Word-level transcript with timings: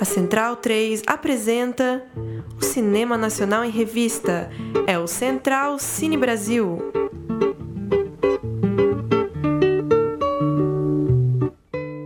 a 0.00 0.04
Central 0.04 0.56
3 0.56 1.02
apresenta 1.06 2.04
o 2.56 2.64
Cinema 2.64 3.16
Nacional 3.16 3.64
em 3.64 3.70
Revista. 3.70 4.48
É 4.86 4.96
o 4.98 5.08
Central 5.08 5.78
Cine 5.78 6.16
Brasil. 6.16 6.78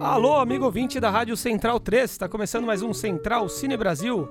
Alô, 0.00 0.36
amigo 0.36 0.64
ouvinte 0.64 0.98
da 0.98 1.10
Rádio 1.10 1.36
Central 1.36 1.78
3, 1.78 2.10
está 2.10 2.28
começando 2.28 2.64
mais 2.64 2.82
um 2.82 2.92
Central 2.92 3.48
Cine 3.48 3.76
Brasil, 3.76 4.28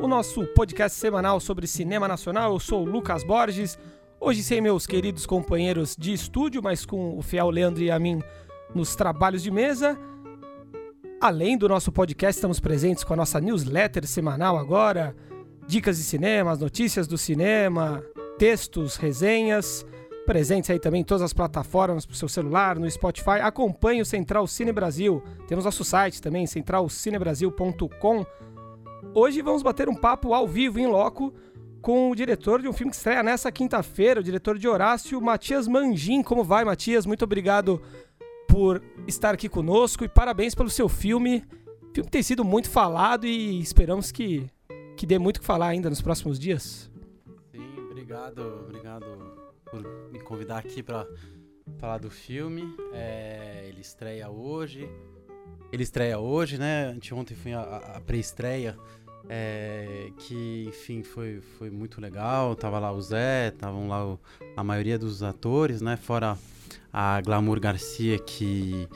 o 0.00 0.06
nosso 0.06 0.44
podcast 0.48 0.98
semanal 0.98 1.40
sobre 1.40 1.66
cinema 1.66 2.06
nacional. 2.06 2.52
Eu 2.52 2.60
sou 2.60 2.82
o 2.82 2.84
Lucas 2.84 3.24
Borges, 3.24 3.78
hoje 4.20 4.42
sem 4.42 4.60
meus 4.60 4.86
queridos 4.86 5.26
companheiros 5.26 5.96
de 5.96 6.12
estúdio, 6.12 6.62
mas 6.62 6.86
com 6.86 7.18
o 7.18 7.22
fiel 7.22 7.50
Leandro 7.50 7.82
e 7.82 7.90
a 7.90 7.98
mim 7.98 8.20
nos 8.74 8.94
trabalhos 8.94 9.42
de 9.42 9.50
mesa. 9.50 9.98
Além 11.22 11.56
do 11.56 11.68
nosso 11.68 11.92
podcast, 11.92 12.36
estamos 12.36 12.58
presentes 12.58 13.04
com 13.04 13.12
a 13.12 13.16
nossa 13.16 13.40
newsletter 13.40 14.04
semanal 14.08 14.58
agora, 14.58 15.14
dicas 15.68 15.96
de 15.96 16.02
cinema, 16.02 16.56
notícias 16.56 17.06
do 17.06 17.16
cinema, 17.16 18.02
textos, 18.36 18.96
resenhas, 18.96 19.86
presentes 20.26 20.68
aí 20.68 20.80
também 20.80 21.02
em 21.02 21.04
todas 21.04 21.22
as 21.22 21.32
plataformas 21.32 22.04
para 22.04 22.14
o 22.14 22.16
seu 22.16 22.28
celular, 22.28 22.76
no 22.76 22.90
Spotify. 22.90 23.38
Acompanhe 23.40 24.02
o 24.02 24.04
Central 24.04 24.48
Cine 24.48 24.72
Brasil. 24.72 25.22
Temos 25.46 25.64
nosso 25.64 25.84
site 25.84 26.20
também, 26.20 26.44
centralcinebrasil.com. 26.44 28.26
Hoje 29.14 29.42
vamos 29.42 29.62
bater 29.62 29.88
um 29.88 29.94
papo 29.94 30.34
ao 30.34 30.48
vivo, 30.48 30.80
em 30.80 30.88
loco, 30.88 31.32
com 31.80 32.10
o 32.10 32.16
diretor 32.16 32.60
de 32.60 32.66
um 32.66 32.72
filme 32.72 32.90
que 32.90 32.96
estreia 32.96 33.22
nessa 33.22 33.52
quinta-feira, 33.52 34.18
o 34.18 34.24
diretor 34.24 34.58
de 34.58 34.66
Horácio, 34.66 35.20
Matias 35.20 35.68
Mangin. 35.68 36.20
Como 36.20 36.42
vai, 36.42 36.64
Matias? 36.64 37.06
Muito 37.06 37.24
obrigado 37.24 37.80
por 38.52 38.82
estar 39.08 39.32
aqui 39.32 39.48
conosco 39.48 40.04
e 40.04 40.08
parabéns 40.08 40.54
pelo 40.54 40.68
seu 40.68 40.86
filme. 40.86 41.42
O 41.88 41.94
filme 41.94 42.10
tem 42.10 42.22
sido 42.22 42.44
muito 42.44 42.68
falado 42.68 43.26
e 43.26 43.58
esperamos 43.58 44.12
que, 44.12 44.46
que 44.94 45.06
dê 45.06 45.18
muito 45.18 45.38
o 45.38 45.40
que 45.40 45.46
falar 45.46 45.68
ainda 45.68 45.88
nos 45.88 46.02
próximos 46.02 46.38
dias. 46.38 46.90
Sim, 47.50 47.80
obrigado, 47.90 48.40
obrigado 48.68 49.06
por 49.64 49.82
me 50.12 50.20
convidar 50.20 50.58
aqui 50.58 50.82
para 50.82 51.06
falar 51.78 51.96
do 51.96 52.10
filme. 52.10 52.76
É, 52.92 53.64
ele 53.68 53.80
estreia 53.80 54.28
hoje. 54.28 54.86
Ele 55.72 55.82
estreia 55.82 56.18
hoje, 56.18 56.58
né? 56.58 56.88
Anteontem 56.88 57.34
foi 57.34 57.54
a, 57.54 57.62
a 57.62 58.00
pré-estreia. 58.02 58.76
É, 59.30 60.10
que 60.18 60.66
enfim 60.68 61.02
foi, 61.02 61.40
foi 61.40 61.70
muito 61.70 62.02
legal. 62.02 62.54
Tava 62.54 62.78
lá 62.78 62.92
o 62.92 63.00
Zé, 63.00 63.48
estavam 63.48 63.88
lá 63.88 64.06
o, 64.06 64.20
a 64.54 64.62
maioria 64.62 64.98
dos 64.98 65.22
atores, 65.22 65.80
né? 65.80 65.96
Fora 65.96 66.36
a 66.92 67.20
Glamour 67.20 67.58
Garcia, 67.58 68.18
que 68.18 68.88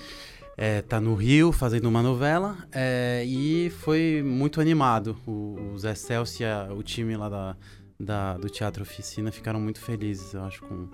é, 0.57 0.83
tá 0.83 1.01
no 1.01 1.15
Rio 1.15 1.53
fazendo 1.53 1.87
uma 1.87 2.03
novela. 2.03 2.57
É, 2.73 3.25
e 3.27 3.71
foi 3.71 4.23
muito 4.25 4.61
animado. 4.61 5.17
O, 5.27 5.73
o 5.73 5.79
Zé 5.79 5.95
Celso 5.95 6.43
e 6.43 6.47
o 6.73 6.83
time 6.83 7.17
lá 7.17 7.29
da, 7.29 7.57
da, 7.99 8.37
do 8.37 8.51
Teatro 8.51 8.83
Oficina 8.83 9.33
ficaram 9.33 9.61
muito 9.61 9.81
felizes, 9.81 10.35
eu 10.35 10.43
acho, 10.45 10.63
com, 10.63 10.89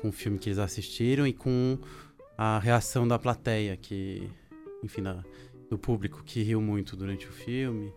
com 0.00 0.08
o 0.08 0.12
filme 0.12 0.38
que 0.38 0.48
eles 0.48 0.58
assistiram 0.58 1.26
e 1.26 1.32
com 1.32 1.78
a 2.38 2.58
reação 2.58 3.08
da 3.08 3.18
plateia, 3.18 3.76
que, 3.76 4.30
enfim, 4.82 5.02
da, 5.02 5.24
do 5.68 5.78
público 5.78 6.22
que 6.24 6.42
riu 6.42 6.60
muito 6.60 6.96
durante 6.96 7.26
o 7.26 7.32
filme. 7.32 7.92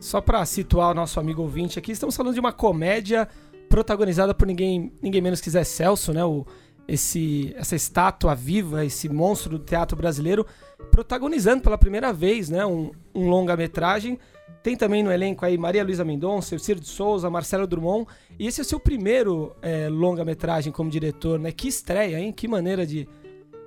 Só 0.00 0.20
para 0.20 0.44
situar 0.44 0.90
o 0.90 0.94
nosso 0.94 1.18
amigo 1.18 1.40
ouvinte 1.42 1.78
aqui, 1.78 1.92
estamos 1.92 2.16
falando 2.16 2.34
de 2.34 2.40
uma 2.40 2.52
comédia 2.52 3.28
protagonizada 3.68 4.34
por 4.34 4.46
ninguém, 4.46 4.92
ninguém 5.02 5.20
menos 5.22 5.40
que 5.40 5.50
Zé 5.50 5.64
Celso, 5.64 6.12
né? 6.12 6.24
O 6.24 6.46
esse, 6.88 7.54
essa 7.56 7.74
estátua 7.74 8.34
viva, 8.34 8.84
esse 8.84 9.08
monstro 9.08 9.50
do 9.50 9.58
teatro 9.58 9.96
brasileiro, 9.96 10.46
protagonizando 10.90 11.62
pela 11.62 11.76
primeira 11.76 12.12
vez 12.12 12.48
né, 12.48 12.64
um, 12.64 12.90
um 13.14 13.28
longa-metragem. 13.28 14.18
Tem 14.62 14.76
também 14.76 15.02
no 15.02 15.12
elenco 15.12 15.44
aí 15.44 15.56
Maria 15.56 15.84
Luísa 15.84 16.04
Mendonça, 16.04 16.58
Ciro 16.58 16.80
de 16.80 16.88
Souza, 16.88 17.30
Marcelo 17.30 17.66
Drummond. 17.66 18.06
E 18.38 18.46
esse 18.46 18.60
é 18.60 18.62
o 18.62 18.64
seu 18.64 18.80
primeiro 18.80 19.54
é, 19.62 19.88
longa-metragem 19.88 20.72
como 20.72 20.90
diretor, 20.90 21.38
né? 21.38 21.52
Que 21.52 21.68
estreia, 21.68 22.18
hein? 22.18 22.32
Que 22.32 22.48
maneira 22.48 22.84
de, 22.84 23.08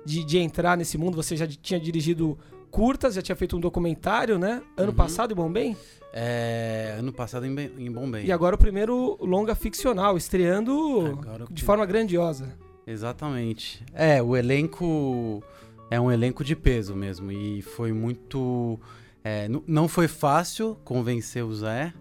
de, 0.04 0.24
de, 0.24 0.38
entrar 0.38 0.76
nesse 0.76 0.98
mundo. 0.98 1.16
Você 1.16 1.36
já 1.36 1.46
tinha 1.46 1.80
dirigido 1.80 2.38
curtas, 2.70 3.14
já 3.14 3.22
tinha 3.22 3.36
feito 3.36 3.56
um 3.56 3.60
documentário, 3.60 4.38
né? 4.38 4.62
Ano 4.76 4.90
uhum. 4.90 4.94
passado 4.94 5.32
em 5.32 5.36
Bombém? 5.36 5.76
É, 6.12 6.96
ano 6.98 7.12
passado 7.12 7.46
em, 7.46 7.54
em 7.78 7.90
Bombém. 7.90 8.26
E 8.26 8.32
agora 8.32 8.54
o 8.54 8.58
primeiro 8.58 9.16
longa 9.20 9.54
ficcional, 9.54 10.16
estreando 10.16 11.18
de 11.50 11.62
forma 11.64 11.86
grandiosa. 11.86 12.54
Exatamente. 12.86 13.84
É, 13.92 14.22
o 14.22 14.36
elenco 14.36 15.42
é 15.90 16.00
um 16.00 16.10
elenco 16.10 16.44
de 16.44 16.54
peso 16.54 16.94
mesmo. 16.94 17.30
E 17.32 17.60
foi 17.62 17.92
muito. 17.92 18.78
É, 19.22 19.48
não 19.66 19.88
foi 19.88 20.08
fácil 20.08 20.76
convencer 20.84 21.44
o 21.44 21.54
Zé. 21.54 21.92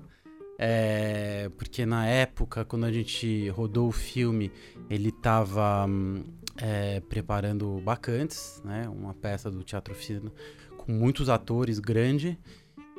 É, 0.61 1.49
porque 1.57 1.85
na 1.85 2.05
época, 2.05 2.65
quando 2.65 2.83
a 2.83 2.91
gente 2.91 3.47
rodou 3.49 3.87
o 3.87 3.93
filme, 3.93 4.51
ele 4.89 5.09
estava 5.09 5.87
é, 6.57 6.99
preparando 6.99 7.81
Bacantes, 7.81 8.61
né? 8.63 8.87
Uma 8.89 9.13
peça 9.13 9.49
do 9.49 9.63
Teatro 9.63 9.93
Oficina 9.93 10.31
com 10.77 10.91
muitos 10.91 11.29
atores 11.29 11.79
grande. 11.79 12.37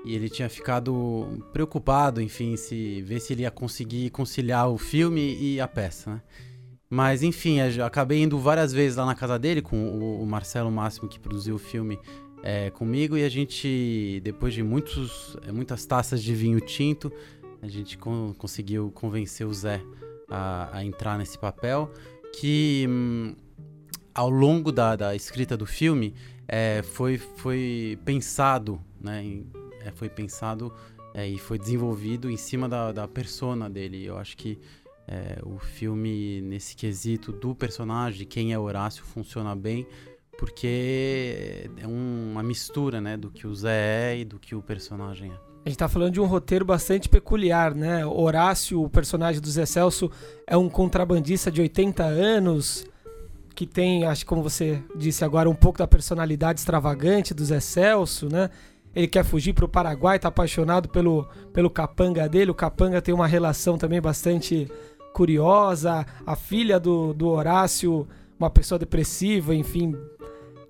E 0.03 0.15
ele 0.15 0.31
tinha 0.31 0.49
ficado 0.49 1.45
preocupado, 1.53 2.23
enfim, 2.23 2.57
se 2.57 3.03
ver 3.03 3.21
se 3.21 3.35
ele 3.35 3.43
ia 3.43 3.51
conseguir 3.51 4.09
conciliar 4.09 4.71
o 4.71 4.79
filme 4.79 5.37
e 5.39 5.61
a 5.61 5.69
peça, 5.69 6.15
né? 6.15 6.23
Mas 6.93 7.23
enfim, 7.23 7.61
acabei 7.61 8.21
indo 8.21 8.37
várias 8.37 8.73
vezes 8.73 8.97
lá 8.97 9.07
na 9.07 9.15
casa 9.15 9.39
dele 9.39 9.63
com 9.63 10.21
o, 10.21 10.27
Marcelo 10.27 10.73
Máximo 10.73 11.09
que 11.09 11.21
produziu 11.21 11.55
o 11.55 11.59
filme 11.59 11.97
é, 12.43 12.69
comigo 12.71 13.17
e 13.17 13.25
a 13.25 13.29
gente, 13.29 14.21
depois 14.25 14.53
de 14.53 14.61
muitos, 14.61 15.37
é, 15.47 15.53
muitas 15.53 15.87
taças 15.87 16.21
de 16.21 16.35
vinho 16.35 16.61
tinto, 16.61 17.13
a 17.63 17.69
gente 17.69 17.97
con 17.97 18.35
conseguiu 18.37 18.91
convencer 18.91 19.47
o 19.47 19.55
Zé 19.55 19.81
a, 20.29 20.79
a 20.79 20.85
entrar 20.85 21.17
nesse 21.17 21.39
papel 21.39 21.93
que 22.35 22.87
hum, 22.89 23.37
ao 24.13 24.29
longo 24.29 24.73
da, 24.73 24.97
da, 24.97 25.15
escrita 25.15 25.57
do 25.57 25.67
filme 25.67 26.13
é, 26.49 26.83
foi, 26.83 27.19
foi 27.19 27.99
pensado, 28.05 28.81
né, 29.01 29.23
em, 29.23 29.47
é, 29.85 29.93
foi 29.93 30.09
pensado 30.09 30.73
é, 31.15 31.29
e 31.29 31.39
foi 31.39 31.59
desenvolvido 31.59 32.29
em 32.29 32.37
cima 32.37 32.69
da, 32.69 32.91
da 32.91 33.07
persona 33.07 33.71
dele. 33.71 34.05
Eu 34.05 34.17
acho 34.17 34.37
que 34.37 34.59
é, 35.11 35.41
o 35.45 35.59
filme, 35.59 36.41
nesse 36.41 36.77
quesito 36.77 37.33
do 37.33 37.53
personagem, 37.53 38.25
quem 38.25 38.53
é 38.53 38.59
Horácio, 38.59 39.03
funciona 39.03 39.57
bem, 39.57 39.85
porque 40.39 41.69
é 41.77 41.87
uma 41.87 42.45
mistura 42.45 43.01
né, 43.01 43.17
do 43.17 43.29
que 43.29 43.45
o 43.45 43.53
Zé 43.53 44.15
é 44.15 44.19
e 44.21 44.25
do 44.25 44.39
que 44.39 44.55
o 44.55 44.63
personagem 44.63 45.33
é. 45.33 45.35
A 45.35 45.69
gente 45.69 45.77
está 45.77 45.89
falando 45.89 46.13
de 46.13 46.21
um 46.21 46.27
roteiro 46.27 46.65
bastante 46.65 47.09
peculiar, 47.09 47.75
né? 47.75 48.07
Horácio, 48.07 48.83
o 48.83 48.89
personagem 48.89 49.43
do 49.43 49.51
Zé 49.51 49.67
Celso, 49.67 50.11
é 50.47 50.57
um 50.57 50.71
contrabandista 50.71 51.51
de 51.51 51.61
80 51.61 52.03
anos, 52.03 52.87
que 53.55 53.67
tem, 53.67 54.07
acho 54.07 54.25
que 54.25 54.29
como 54.29 54.43
você 54.43 54.83
disse 54.97 55.23
agora, 55.23 55.51
um 55.51 55.55
pouco 55.55 55.79
da 55.79 55.87
personalidade 55.87 56.61
extravagante 56.61 57.35
do 57.35 57.45
Zé 57.45 57.61
Celso, 57.61 58.29
né? 58.31 58.49
Ele 58.95 59.07
quer 59.07 59.25
fugir 59.25 59.53
para 59.53 59.65
o 59.65 59.69
Paraguai, 59.69 60.17
está 60.17 60.29
apaixonado 60.29 60.89
pelo, 60.89 61.29
pelo 61.53 61.69
capanga 61.69 62.29
dele. 62.29 62.51
O 62.51 62.55
capanga 62.55 63.03
tem 63.03 63.15
uma 63.15 63.27
relação 63.27 63.77
também 63.77 64.01
bastante 64.01 64.71
curiosa, 65.13 66.07
a 66.27 66.37
filha 66.37 66.79
do, 66.79 67.13
do 67.13 67.29
Horácio, 67.29 68.07
uma 68.39 68.51
pessoa 68.51 68.79
depressiva, 68.79 69.55
enfim, 69.55 69.95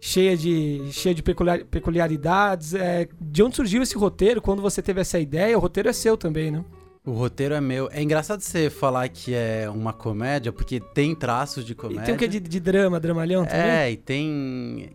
cheia 0.00 0.36
de, 0.36 0.88
cheia 0.92 1.14
de 1.14 1.22
peculiar, 1.22 1.64
peculiaridades. 1.64 2.74
É, 2.74 3.08
de 3.20 3.42
onde 3.42 3.56
surgiu 3.56 3.82
esse 3.82 3.96
roteiro? 3.96 4.40
Quando 4.40 4.62
você 4.62 4.82
teve 4.82 5.00
essa 5.00 5.18
ideia? 5.18 5.56
O 5.56 5.60
roteiro 5.60 5.88
é 5.88 5.92
seu 5.92 6.16
também, 6.16 6.50
né? 6.50 6.64
O 7.04 7.12
roteiro 7.12 7.54
é 7.54 7.60
meu. 7.60 7.88
É 7.92 8.02
engraçado 8.02 8.40
você 8.40 8.68
falar 8.68 9.08
que 9.08 9.34
é 9.34 9.70
uma 9.70 9.92
comédia, 9.92 10.52
porque 10.52 10.80
tem 10.80 11.14
traços 11.14 11.64
de 11.64 11.74
comédia. 11.74 12.02
E 12.02 12.04
tem 12.06 12.14
o 12.14 12.18
que 12.18 12.28
de, 12.28 12.38
de 12.38 12.60
drama, 12.60 13.00
dramalhão 13.00 13.44
também? 13.44 13.60
É, 13.60 13.90
e 13.90 13.96
tem. 13.96 14.90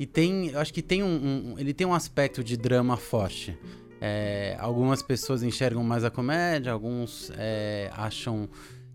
E 0.00 0.06
tem. 0.06 0.48
Eu 0.48 0.58
acho 0.60 0.72
que 0.72 0.80
tem 0.80 1.02
um, 1.02 1.06
um. 1.06 1.58
Ele 1.58 1.74
tem 1.74 1.86
um 1.86 1.92
aspecto 1.92 2.42
de 2.42 2.56
drama 2.56 2.96
forte. 2.96 3.58
É, 4.04 4.56
algumas 4.58 5.00
pessoas 5.00 5.44
enxergam 5.44 5.84
mais 5.84 6.02
a 6.02 6.10
comédia, 6.10 6.72
alguns 6.72 7.30
é, 7.36 7.88
acham 7.94 8.48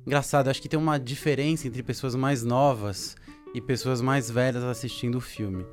engraçado. 0.05 0.49
Acho 0.49 0.61
que 0.61 0.67
tem 0.67 0.77
uma 0.77 0.99
diferença 0.99 1.65
entre 1.65 1.81
pessoas 1.81 2.13
mais 2.13 2.43
novas 2.43 3.15
e 3.53 3.61
pessoas 3.61 4.01
mais 4.01 4.29
velhas 4.29 4.65
assistindo 4.65 5.15
o 5.15 5.21
filme. 5.21 5.65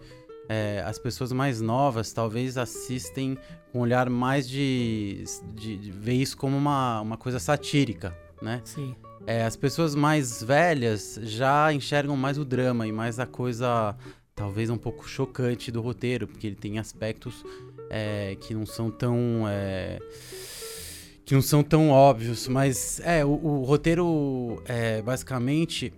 É, 0.48 0.84
as 0.86 1.00
pessoas 1.00 1.32
mais 1.32 1.60
novas 1.60 2.12
talvez 2.12 2.56
assistem 2.56 3.36
com 3.72 3.80
um 3.80 3.82
olhar 3.82 4.08
mais 4.08 4.48
de, 4.48 5.24
de, 5.52 5.78
de, 5.78 5.90
ver 5.90 6.14
isso 6.14 6.36
como 6.36 6.56
uma, 6.56 7.00
uma 7.00 7.16
coisa 7.16 7.40
satírica, 7.40 8.16
né? 8.40 8.60
Sim. 8.62 8.94
É, 9.26 9.42
as 9.42 9.56
pessoas 9.56 9.96
mais 9.96 10.44
velhas 10.44 11.18
já 11.22 11.72
enxergam 11.72 12.16
mais 12.16 12.38
o 12.38 12.44
drama 12.44 12.86
e 12.86 12.92
mais 12.92 13.18
a 13.18 13.26
coisa 13.26 13.96
talvez 14.34 14.70
um 14.70 14.76
pouco 14.78 15.08
chocante 15.08 15.72
do 15.72 15.80
roteiro, 15.80 16.28
porque 16.28 16.46
ele 16.46 16.56
tem 16.56 16.78
aspectos 16.78 17.44
é, 17.90 18.36
que 18.40 18.54
não 18.54 18.66
são 18.66 18.90
tão. 18.90 19.46
É, 19.48 19.98
que 21.24 21.34
não 21.34 21.40
são 21.40 21.62
tão 21.62 21.88
óbvios, 21.88 22.46
mas 22.48 23.00
é, 23.00 23.24
o, 23.24 23.30
o 23.30 23.62
roteiro 23.62 24.62
é 24.66 25.00
basicamente 25.00 25.90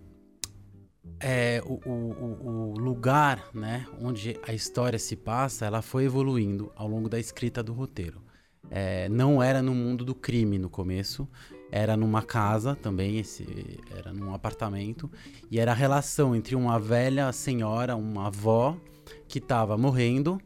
é, 1.19 1.61
o, 1.65 1.81
o, 1.85 2.73
o, 2.75 2.79
lugar 2.79 3.49
né, 3.53 3.87
onde 4.01 4.39
a 4.47 4.53
história 4.53 4.99
se 4.99 5.17
passa, 5.17 5.67
ela 5.67 5.83
foi 5.83 6.05
evoluindo 6.05 6.71
ao 6.77 6.87
longo 6.87 7.09
da 7.09 7.19
escrita 7.19 7.63
do 7.63 7.73
roteiro. 7.73 8.23
É, 8.71 9.09
não 9.09 9.43
era 9.43 9.63
no 9.63 9.75
mundo 9.75 10.05
do 10.05 10.15
crime 10.15 10.59
no 10.59 10.69
começo, 10.69 11.29
era 11.71 11.97
numa 11.97 12.23
casa 12.23 12.75
também, 12.75 13.19
esse, 13.19 13.47
era 13.97 14.13
num 14.13 14.35
apartamento, 14.35 15.11
e 15.51 15.59
era 15.59 15.73
a 15.73 15.75
relação 15.75 16.35
entre 16.35 16.55
uma 16.55 16.79
velha 16.79 17.33
senhora, 17.33 17.97
uma 17.97 18.29
avó, 18.29 18.77
que 19.29 19.39
estava 19.39 19.77
morrendo 19.77 20.41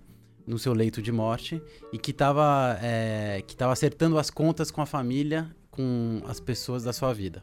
no 0.50 0.58
seu 0.58 0.75
leito 0.75 1.00
de 1.00 1.12
morte 1.12 1.62
e 1.93 1.99
que 1.99 2.11
estava 2.11 2.79
é, 2.82 3.43
que 3.47 3.56
tava 3.56 3.73
acertando 3.73 4.19
as 4.19 4.29
contas 4.29 4.70
com 4.70 4.82
a 4.82 4.87
família, 4.87 5.49
com 5.70 6.20
as 6.26 6.41
pessoas 6.41 6.82
da 6.82 6.93
sua 6.93 7.14
vida. 7.14 7.43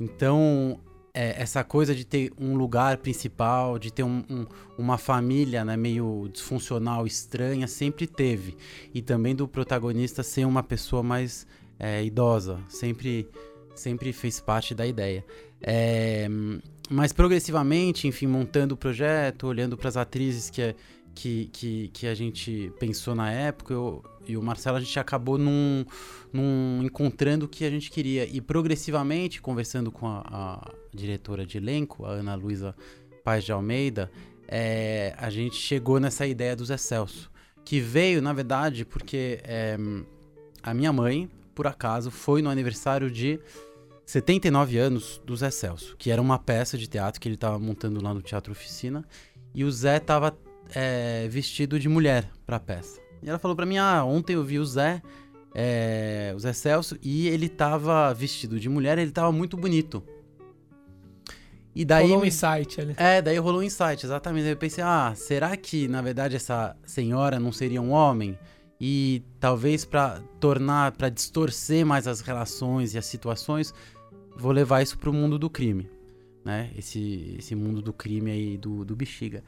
Então, 0.00 0.80
é, 1.14 1.40
essa 1.40 1.62
coisa 1.62 1.94
de 1.94 2.04
ter 2.04 2.32
um 2.38 2.56
lugar 2.56 2.96
principal, 2.96 3.78
de 3.78 3.92
ter 3.92 4.02
um, 4.02 4.24
um, 4.30 4.46
uma 4.78 4.96
família 4.96 5.64
né, 5.64 5.76
meio 5.76 6.28
disfuncional, 6.32 7.06
estranha, 7.06 7.68
sempre 7.68 8.06
teve. 8.06 8.56
E 8.94 9.02
também 9.02 9.34
do 9.36 9.46
protagonista 9.46 10.22
ser 10.22 10.46
uma 10.46 10.62
pessoa 10.62 11.02
mais 11.02 11.46
é, 11.78 12.02
idosa, 12.02 12.58
sempre, 12.68 13.28
sempre 13.74 14.12
fez 14.12 14.40
parte 14.40 14.74
da 14.74 14.86
ideia. 14.86 15.24
É, 15.60 16.26
mas 16.90 17.12
progressivamente, 17.12 18.08
enfim, 18.08 18.26
montando 18.26 18.74
o 18.74 18.76
projeto, 18.76 19.46
olhando 19.46 19.76
para 19.76 19.88
as 19.88 19.96
atrizes 19.96 20.50
que, 20.50 20.74
que, 21.14 21.46
que, 21.52 21.88
que, 21.88 22.06
a 22.06 22.14
gente 22.14 22.72
pensou 22.78 23.14
na 23.14 23.30
época, 23.30 23.72
eu, 23.72 24.02
e 24.26 24.36
o 24.36 24.42
Marcelo, 24.42 24.76
a 24.76 24.80
gente 24.80 24.98
acabou 24.98 25.38
num, 25.38 25.84
num, 26.32 26.80
encontrando 26.82 27.46
o 27.46 27.48
que 27.48 27.64
a 27.64 27.70
gente 27.70 27.90
queria. 27.90 28.24
E 28.24 28.40
progressivamente, 28.40 29.40
conversando 29.40 29.90
com 29.90 30.06
a, 30.06 30.22
a 30.24 30.70
diretora 30.92 31.44
de 31.44 31.58
elenco, 31.58 32.04
a 32.04 32.10
Ana 32.10 32.34
Luísa 32.34 32.74
Paz 33.24 33.44
de 33.44 33.52
Almeida, 33.52 34.10
é, 34.48 35.14
a 35.16 35.30
gente 35.30 35.56
chegou 35.56 35.98
nessa 36.00 36.26
ideia 36.26 36.54
do 36.56 36.64
Zé 36.64 36.76
Celso. 36.76 37.30
Que 37.64 37.80
veio, 37.80 38.20
na 38.20 38.32
verdade, 38.32 38.84
porque 38.84 39.40
é, 39.44 39.76
a 40.62 40.74
minha 40.74 40.92
mãe, 40.92 41.30
por 41.54 41.66
acaso, 41.66 42.10
foi 42.10 42.42
no 42.42 42.50
aniversário 42.50 43.10
de 43.10 43.38
79 44.04 44.78
anos 44.78 45.22
do 45.24 45.36
Zé 45.36 45.50
Celso, 45.50 45.96
que 45.96 46.10
era 46.10 46.20
uma 46.20 46.38
peça 46.38 46.76
de 46.76 46.86
teatro 46.86 47.20
que 47.20 47.28
ele 47.28 47.36
estava 47.36 47.58
montando 47.58 48.02
lá 48.02 48.12
no 48.12 48.20
Teatro 48.20 48.52
Oficina. 48.52 49.04
E 49.54 49.64
o 49.64 49.70
Zé 49.70 49.98
estava 49.98 50.36
é, 50.74 51.26
vestido 51.28 51.78
de 51.78 51.88
mulher 51.88 52.28
para 52.46 52.56
a 52.56 52.60
peça. 52.60 53.00
E 53.22 53.28
ela 53.28 53.38
falou 53.38 53.56
para 53.56 53.66
mim: 53.66 53.76
Ah, 53.76 54.04
ontem 54.04 54.34
eu 54.34 54.44
vi 54.44 54.58
o 54.58 54.64
Zé, 54.64 55.02
é, 55.54 56.32
o 56.34 56.38
Zé 56.38 56.52
Celso, 56.52 56.98
e 57.02 57.28
ele 57.28 57.46
estava 57.46 58.12
vestido 58.12 58.58
de 58.58 58.68
mulher, 58.68 58.98
ele 58.98 59.10
estava 59.10 59.30
muito 59.30 59.56
bonito. 59.56 60.02
E 61.74 61.84
daí. 61.84 62.08
Rolou 62.08 62.22
um 62.22 62.26
insight 62.26 62.80
ali. 62.80 62.94
É, 62.96 63.22
daí 63.22 63.38
rolou 63.38 63.60
um 63.60 63.64
insight, 63.64 64.04
exatamente. 64.04 64.44
Aí 64.44 64.52
eu 64.52 64.56
pensei: 64.56 64.84
Ah, 64.84 65.12
será 65.16 65.56
que 65.56 65.88
na 65.88 66.02
verdade 66.02 66.36
essa 66.36 66.76
senhora 66.84 67.38
não 67.38 67.52
seria 67.52 67.80
um 67.80 67.90
homem? 67.90 68.38
E 68.80 69.22
talvez 69.38 69.84
para 69.84 70.20
tornar, 70.40 70.92
para 70.92 71.08
distorcer 71.08 71.86
mais 71.86 72.08
as 72.08 72.20
relações 72.20 72.94
e 72.94 72.98
as 72.98 73.06
situações, 73.06 73.72
vou 74.36 74.50
levar 74.50 74.82
isso 74.82 74.98
para 74.98 75.08
o 75.08 75.12
mundo 75.12 75.38
do 75.38 75.48
crime, 75.48 75.88
né? 76.44 76.70
Esse, 76.76 77.36
esse 77.38 77.54
mundo 77.54 77.80
do 77.80 77.92
crime 77.92 78.30
aí 78.30 78.56
do, 78.56 78.84
do 78.84 78.96
bexiga. 78.96 79.42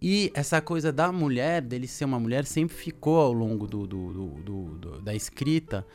E 0.00 0.30
essa 0.34 0.60
coisa 0.60 0.92
da 0.92 1.10
mulher, 1.10 1.62
dele 1.62 1.86
ser 1.86 2.04
uma 2.04 2.20
mulher, 2.20 2.44
sempre 2.44 2.76
ficou 2.76 3.20
ao 3.20 3.32
longo 3.32 3.66
do, 3.66 3.86
do, 3.86 4.12
do, 4.12 4.64
do 4.78 5.00
da 5.00 5.14
escrita. 5.14 5.86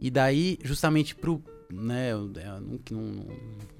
E 0.00 0.10
daí, 0.10 0.58
justamente 0.62 1.14
pro. 1.14 1.42
Né, 1.72 2.12
eu, 2.12 2.30
não, 2.60 2.80
não, 2.90 3.26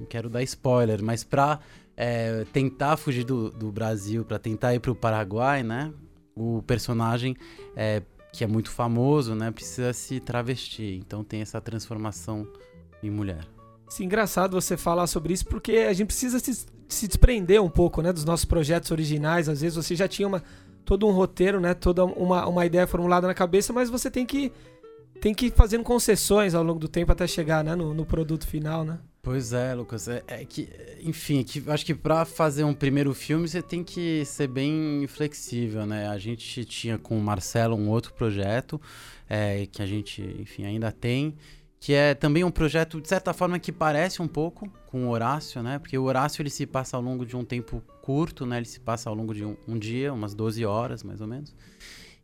não, 0.01 0.07
quero 0.07 0.29
dar 0.29 0.43
spoiler, 0.43 1.03
mas 1.03 1.23
para 1.23 1.61
é, 1.97 2.45
tentar 2.53 2.97
fugir 2.97 3.25
do, 3.25 3.51
do 3.51 3.71
Brasil, 3.71 4.25
para 4.25 4.39
tentar 4.39 4.75
ir 4.75 4.81
para 4.81 4.91
o 4.91 4.97
Paraguai, 4.97 5.63
né? 5.63 5.93
O 6.35 6.63
personagem, 6.63 7.37
é, 7.77 8.03
que 8.33 8.43
é 8.43 8.47
muito 8.47 8.71
famoso, 8.71 9.35
né? 9.35 9.51
Precisa 9.51 9.93
se 9.93 10.19
travestir. 10.19 10.99
Então 10.99 11.23
tem 11.23 11.41
essa 11.41 11.61
transformação 11.61 12.49
em 13.03 13.11
mulher. 13.11 13.54
Sim, 13.95 14.07
engraçado 14.07 14.61
você 14.61 14.77
falar 14.77 15.07
sobre 15.07 15.33
isso, 15.33 15.47
porque 15.47 15.77
a 15.89 15.93
gente 15.93 16.09
precisa 16.09 16.41
se, 16.41 16.67
se 16.89 17.07
desprender 17.07 17.63
um 17.63 17.71
pouco, 17.71 18.03
né, 18.03 18.13
dos 18.13 18.25
nossos 18.25 18.45
projetos 18.45 18.91
originais. 18.91 19.49
Às 19.49 19.61
vezes 19.61 19.77
você 19.77 19.95
já 19.95 20.09
tinha 20.09 20.27
uma, 20.27 20.43
todo 20.85 21.07
um 21.07 21.13
roteiro, 21.13 21.61
né, 21.61 21.75
toda 21.75 22.05
uma, 22.05 22.45
uma 22.45 22.67
ideia 22.67 22.89
formulada 22.89 23.29
na 23.29 23.35
cabeça, 23.35 23.73
mas 23.73 23.89
você 23.89 24.11
tem 24.11 24.27
que 24.27 24.51
tem 25.21 25.33
que 25.33 25.47
ir 25.47 25.53
fazendo 25.53 25.85
concessões 25.85 26.57
ao 26.57 26.65
longo 26.65 26.81
do 26.81 26.89
tempo 26.89 27.13
até 27.13 27.25
chegar, 27.25 27.63
né, 27.63 27.77
no, 27.77 27.95
no 27.95 28.05
produto 28.05 28.49
final, 28.49 28.85
né? 28.85 28.99
Pois 29.23 29.53
é, 29.53 29.73
Lucas. 29.77 30.09
É, 30.09 30.25
é 30.27 30.45
que, 30.45 30.69
enfim, 31.01 31.39
é 31.39 31.45
que, 31.45 31.63
acho 31.69 31.87
que 31.87 31.95
para 31.95 32.25
fazer 32.25 32.65
um 32.65 32.75
primeiro 32.75 33.15
filme 33.15 33.47
você 33.47 33.63
tem 33.63 33.85
que 33.85 34.25
ser 34.25 34.49
bem 34.49 35.07
flexível, 35.07 35.87
né? 35.87 36.09
A 36.09 36.19
gente 36.19 36.65
tinha 36.65 36.99
com 36.99 37.17
o 37.17 37.23
Marcelo 37.23 37.77
um 37.77 37.89
outro 37.89 38.13
projeto 38.13 38.81
é, 39.31 39.67
que 39.71 39.81
a 39.81 39.87
gente, 39.87 40.21
enfim, 40.41 40.65
ainda 40.65 40.91
tem 40.91 41.37
que 41.85 41.93
é 41.93 42.15
também 42.15 42.43
um 42.43 42.51
projeto, 42.51 42.99
de 42.99 43.07
certa 43.07 43.35
forma, 43.35 43.59
que 43.59 43.71
parece 43.71 44.23
um 44.23 44.27
pouco 44.27 44.71
com 44.87 45.07
o 45.07 45.11
Horácio, 45.11 45.63
né? 45.63 45.79
Porque 45.79 45.99
o 45.99 46.05
Horácio 46.05 46.41
ele 46.41 46.49
se 46.49 46.65
passa 46.65 46.97
ao 46.97 47.03
longo 47.03 47.27
de 47.27 47.37
um 47.37 47.45
tempo 47.45 47.83
curto, 48.01 48.47
né? 48.47 48.57
Ele 48.57 48.65
se 48.65 48.81
passa 48.81 49.11
ao 49.11 49.15
longo 49.15 49.35
de 49.35 49.45
um, 49.45 49.55
um 49.69 49.79
dia, 49.79 50.11
umas 50.11 50.35
12 50.35 50.65
horas, 50.65 51.03
mais 51.03 51.21
ou 51.21 51.27
menos. 51.27 51.55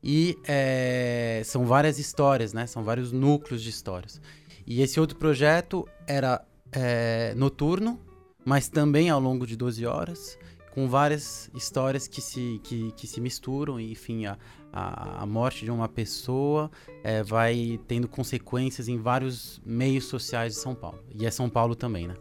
E 0.02 0.38
é, 0.48 1.42
são 1.44 1.66
várias 1.66 1.98
histórias, 1.98 2.54
né? 2.54 2.66
São 2.66 2.82
vários 2.82 3.12
núcleos 3.12 3.62
de 3.62 3.68
histórias. 3.68 4.18
E 4.66 4.80
esse 4.80 4.98
outro 4.98 5.18
projeto 5.18 5.86
era 6.06 6.42
é, 6.72 7.34
noturno, 7.36 8.00
mas 8.42 8.66
também 8.66 9.10
ao 9.10 9.20
longo 9.20 9.46
de 9.46 9.58
12 9.58 9.84
horas, 9.84 10.38
com 10.72 10.88
várias 10.88 11.50
histórias 11.54 12.08
que 12.08 12.22
se, 12.22 12.62
que, 12.64 12.92
que 12.92 13.06
se 13.06 13.20
misturam. 13.20 13.78
E, 13.78 13.92
enfim, 13.92 14.24
a, 14.24 14.38
a, 14.72 15.22
a 15.22 15.26
morte 15.26 15.64
de 15.64 15.70
uma 15.70 15.88
pessoa 15.88 16.70
é, 17.02 17.22
vai 17.22 17.81
tendo 17.87 18.08
consequências 18.08 18.88
em 18.88 18.96
vários 18.96 19.61
meios 19.64 20.05
sociais 20.05 20.55
de 20.55 20.61
São 20.61 20.75
Paulo. 20.75 21.02
E 21.14 21.26
é 21.26 21.31
São 21.31 21.49
Paulo 21.49 21.75
também, 21.75 22.06
né? 22.06 22.14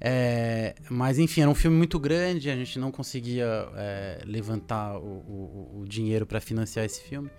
É, 0.00 0.74
mas 0.90 1.18
enfim, 1.18 1.40
era 1.40 1.50
um 1.50 1.54
filme 1.54 1.76
muito 1.76 1.98
grande, 1.98 2.50
a 2.50 2.56
gente 2.56 2.78
não 2.78 2.90
conseguia 2.90 3.68
é, 3.74 4.18
levantar 4.26 4.98
o, 4.98 5.00
o, 5.02 5.80
o 5.80 5.88
dinheiro 5.88 6.26
para 6.26 6.40
financiar 6.40 6.84
esse 6.84 7.02
filme. 7.02 7.30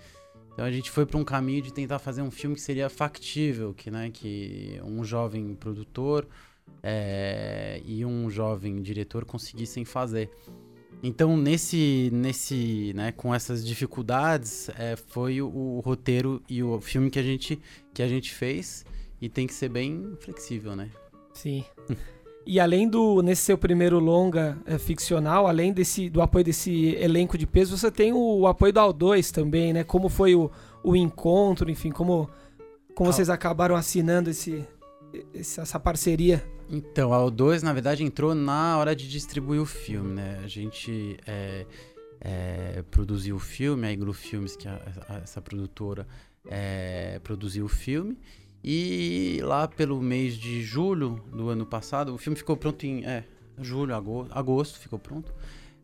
Então 0.52 0.66
a 0.66 0.72
gente 0.72 0.90
foi 0.90 1.06
para 1.06 1.18
um 1.18 1.24
caminho 1.24 1.62
de 1.62 1.72
tentar 1.72 2.00
fazer 2.00 2.22
um 2.22 2.32
filme 2.32 2.56
que 2.56 2.62
seria 2.62 2.90
factível, 2.90 3.74
que, 3.74 3.92
né, 3.92 4.10
que 4.12 4.80
um 4.84 5.04
jovem 5.04 5.54
produtor 5.54 6.28
é, 6.82 7.82
e 7.86 8.06
um 8.06 8.30
jovem 8.30 8.82
diretor 8.82 9.26
conseguissem 9.26 9.84
fazer. 9.84 10.30
Então, 11.04 11.38
nesse, 11.38 12.10
nesse, 12.12 12.94
né, 12.96 13.12
com 13.12 13.34
essas 13.34 13.66
dificuldades, 13.66 14.70
é, 14.78 14.96
foi 14.96 15.42
o, 15.42 15.48
o, 15.48 15.80
roteiro 15.80 16.42
e 16.50 16.64
o 16.64 16.80
filme 16.80 17.10
que 17.10 17.20
a 17.20 17.24
gente, 17.24 17.60
que 17.94 18.02
a 18.02 18.08
gente 18.08 18.34
fez 18.34 18.86
e 19.22 19.30
tem 19.30 19.46
que 19.46 19.54
ser 19.54 19.70
bem 19.70 20.16
flexível, 20.20 20.76
né? 20.76 20.90
Sim. 21.34 21.64
e 22.46 22.60
além 22.60 22.88
do 22.88 23.22
nesse 23.22 23.44
seu 23.44 23.58
primeiro 23.58 24.00
longa 24.00 24.58
é, 24.66 24.78
ficcional, 24.78 25.48
além 25.48 25.72
desse 25.72 26.10
do 26.10 26.22
apoio 26.22 26.44
desse 26.46 26.96
elenco 26.96 27.38
de 27.38 27.46
peso, 27.46 27.78
você 27.78 27.92
tem 27.92 28.12
o, 28.12 28.40
o 28.40 28.48
apoio 28.48 28.74
do 28.74 28.80
Al2 28.80 29.32
também, 29.32 29.74
né? 29.74 29.84
Como 29.84 30.10
foi 30.10 30.34
o, 30.34 30.50
o 30.84 30.96
encontro, 30.96 31.70
enfim, 31.70 31.92
como 31.92 32.30
como 32.96 33.12
vocês 33.12 33.30
acabaram 33.30 33.76
assinando 33.76 34.30
esse, 34.30 34.66
essa 35.34 35.78
parceria 35.78 36.42
então, 36.70 37.14
a 37.14 37.20
O2, 37.20 37.62
na 37.62 37.74
verdade, 37.74 38.04
entrou 38.04 38.34
na 38.34 38.78
hora 38.78 38.96
de 38.96 39.08
distribuir 39.10 39.62
o 39.62 39.66
filme, 39.66 40.14
né? 40.14 40.42
A 40.44 40.48
gente 40.48 41.18
é, 41.26 41.66
é, 42.20 42.84
produziu 42.90 43.36
o 43.36 43.40
filme, 43.40 43.88
a 43.88 43.92
Iglu 43.92 44.14
Filmes, 44.14 44.56
que 44.56 44.68
é 44.68 44.80
essa 45.24 45.42
produtora, 45.42 46.08
é, 46.48 47.20
produziu 47.24 47.66
o 47.66 47.70
filme. 47.70 48.18
E 48.64 49.40
lá 49.44 49.68
pelo 49.68 50.02
mês 50.02 50.36
de 50.36 50.64
julho 50.64 51.24
do 51.32 51.50
ano 51.50 51.66
passado, 51.66 52.14
o 52.14 52.18
filme 52.18 52.36
ficou 52.36 52.58
pronto 52.58 52.84
em 52.84 53.06
é, 53.06 53.24
julho, 53.60 53.94
agosto, 53.94 54.32
agosto 54.34 54.80
ficou 54.80 54.98
pronto, 54.98 55.32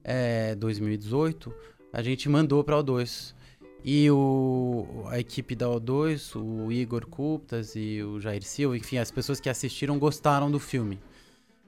é, 0.04 0.56
2018. 0.56 1.54
A 1.94 2.02
gente 2.02 2.28
mandou 2.28 2.64
para 2.64 2.78
o 2.78 2.84
O2. 2.84 3.36
E 3.84 4.12
o, 4.12 5.06
a 5.08 5.20
equipe 5.20 5.56
da 5.56 5.66
O2, 5.68 6.40
o 6.40 6.72
Igor 6.72 7.08
Kuptas 7.08 7.76
e 7.76 8.04
o 8.04 8.20
Jair 8.20 8.44
Silva, 8.44 8.78
enfim, 8.78 8.98
as 8.98 9.10
pessoas 9.10 9.40
que 9.40 9.50
assistiram 9.50 9.98
gostaram 9.98 10.52
do 10.52 10.60
filme. 10.60 11.00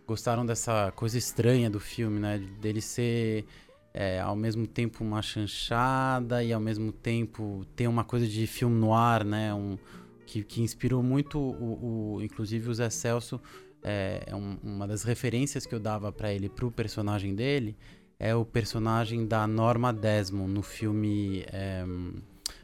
Gostaram 0.06 0.46
dessa 0.46 0.92
coisa 0.92 1.18
estranha 1.18 1.70
do 1.70 1.80
filme, 1.80 2.20
né? 2.20 2.38
Dele 2.62 2.82
ser 2.82 3.46
é, 3.94 4.20
ao 4.20 4.36
mesmo 4.36 4.68
tempo 4.68 5.04
uma 5.04 5.22
chanchada 5.22 6.44
e 6.44 6.54
ao 6.54 6.60
mesmo 6.60 6.92
tempo 6.92 7.66
ter 7.76 7.88
uma 7.88 8.04
coisa 8.04 8.28
de 8.28 8.46
filme 8.46 8.80
no 8.80 8.94
ar, 8.94 9.24
né? 9.24 9.54
Um, 9.54 9.78
que, 10.26 10.44
que 10.44 10.62
inspirou 10.62 11.02
muito 11.02 11.40
o, 11.40 12.16
o, 12.16 12.22
inclusive 12.22 12.70
o 12.70 12.74
Zé 12.74 12.90
Celso. 12.92 13.42
É, 13.82 14.24
é 14.28 14.36
um, 14.36 14.58
uma 14.64 14.88
das 14.88 15.04
referências 15.04 15.66
que 15.66 15.74
eu 15.74 15.80
dava 15.80 16.12
para 16.12 16.32
ele, 16.32 16.48
pro 16.48 16.72
personagem 16.72 17.36
dele, 17.36 17.76
é 18.24 18.34
o 18.34 18.46
personagem 18.46 19.28
da 19.28 19.46
Norma 19.46 19.92
Desmond 19.92 20.50
no 20.50 20.62
filme 20.62 21.44
é, 21.48 21.84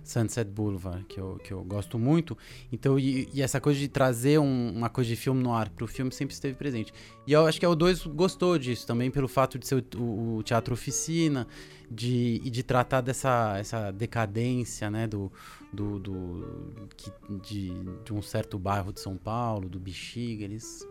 Sunset 0.06 0.50
Boulevard, 0.50 1.04
que 1.04 1.20
eu, 1.20 1.36
que 1.44 1.52
eu 1.52 1.62
gosto 1.66 2.00
muito. 2.00 2.38
Então, 2.72 2.98
e, 2.98 3.28
e 3.34 3.42
essa 3.42 3.60
coisa 3.60 3.78
de 3.78 3.90
trazer 3.90 4.40
um, 4.40 4.72
uma 4.74 4.90
coisa 4.90 5.10
de 5.10 5.18
filme 5.18 5.44
no 5.44 5.54
ar 5.54 5.68
pro 5.70 5.86
filme 5.86 6.14
sempre 6.14 6.34
esteve 6.34 6.56
presente. 6.56 6.94
E 7.28 7.34
eu 7.34 7.46
acho 7.46 7.60
que 7.60 7.68
o 7.68 7.76
2 7.76 8.06
gostou 8.08 8.58
disso 8.58 8.88
também, 8.88 9.12
pelo 9.12 9.28
fato 9.28 9.60
de 9.60 9.68
ser 9.68 9.84
o, 9.98 10.38
o, 10.38 10.44
teatro 10.44 10.74
oficina, 10.74 11.46
de, 11.92 12.42
e 12.42 12.50
de 12.50 12.64
tratar 12.64 13.02
dessa 13.02 13.58
essa 13.60 13.92
decadência, 13.92 14.90
né, 14.90 15.08
do, 15.08 15.30
do, 15.74 16.00
do 16.00 16.90
que, 16.96 17.12
de, 17.42 17.74
de 18.06 18.14
um 18.14 18.22
certo 18.22 18.58
bairro 18.58 18.94
de 18.94 19.02
São 19.02 19.18
Paulo, 19.18 19.68
do 19.68 19.78
Bexiga, 19.78 20.46
eles... 20.46 20.88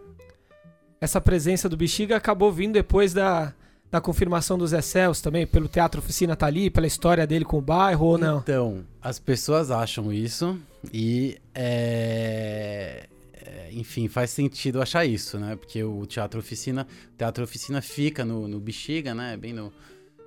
Essa 1.00 1.22
presença 1.22 1.70
do 1.70 1.76
Bexiga 1.76 2.16
acabou 2.16 2.52
vindo 2.52 2.74
depois 2.74 3.14
da 3.14 3.54
da 3.90 4.00
confirmação 4.00 4.58
dos 4.58 4.70
Zé 4.70 4.80
Celso 4.80 5.22
também, 5.22 5.46
pelo 5.46 5.68
Teatro 5.68 6.00
Oficina 6.00 6.36
tá 6.36 6.46
ali, 6.46 6.70
pela 6.70 6.86
história 6.86 7.26
dele 7.26 7.44
com 7.44 7.58
o 7.58 7.62
bairro 7.62 8.06
ou 8.06 8.18
não? 8.18 8.38
Então, 8.38 8.84
as 9.00 9.18
pessoas 9.18 9.70
acham 9.70 10.12
isso 10.12 10.58
e 10.92 11.38
é, 11.54 13.06
é... 13.32 13.70
enfim, 13.72 14.08
faz 14.08 14.30
sentido 14.30 14.82
achar 14.82 15.06
isso, 15.06 15.38
né? 15.38 15.56
Porque 15.56 15.82
o 15.82 16.04
Teatro 16.04 16.38
Oficina, 16.40 16.86
o 17.14 17.16
Teatro 17.16 17.44
Oficina 17.44 17.80
fica 17.80 18.24
no, 18.24 18.46
no 18.46 18.60
Bexiga, 18.60 19.14
né? 19.14 19.36
Bem 19.36 19.52
no, 19.52 19.72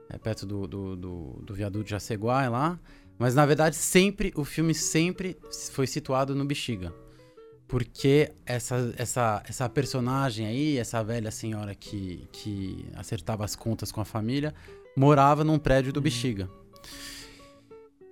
é 0.09 0.17
perto 0.17 0.45
do, 0.45 0.67
do, 0.67 0.95
do, 0.95 1.41
do 1.43 1.53
viaduto 1.53 1.85
de 1.85 1.91
Jaceguai 1.91 2.49
lá. 2.49 2.79
Mas 3.19 3.35
na 3.35 3.45
verdade, 3.45 3.75
sempre, 3.75 4.33
o 4.35 4.43
filme 4.43 4.73
sempre 4.73 5.37
foi 5.71 5.85
situado 5.85 6.33
no 6.33 6.43
Bexiga 6.43 6.91
porque 7.71 8.33
essa, 8.45 8.93
essa, 8.97 9.41
essa 9.47 9.69
personagem 9.69 10.45
aí, 10.45 10.77
essa 10.77 11.01
velha 11.01 11.31
senhora 11.31 11.73
que, 11.73 12.27
que 12.29 12.85
acertava 12.95 13.45
as 13.45 13.55
contas 13.55 13.93
com 13.93 14.01
a 14.01 14.05
família, 14.05 14.53
morava 14.93 15.45
num 15.45 15.57
prédio 15.57 15.93
do 15.93 15.97
uhum. 15.97 16.03
Bexiga. 16.03 16.49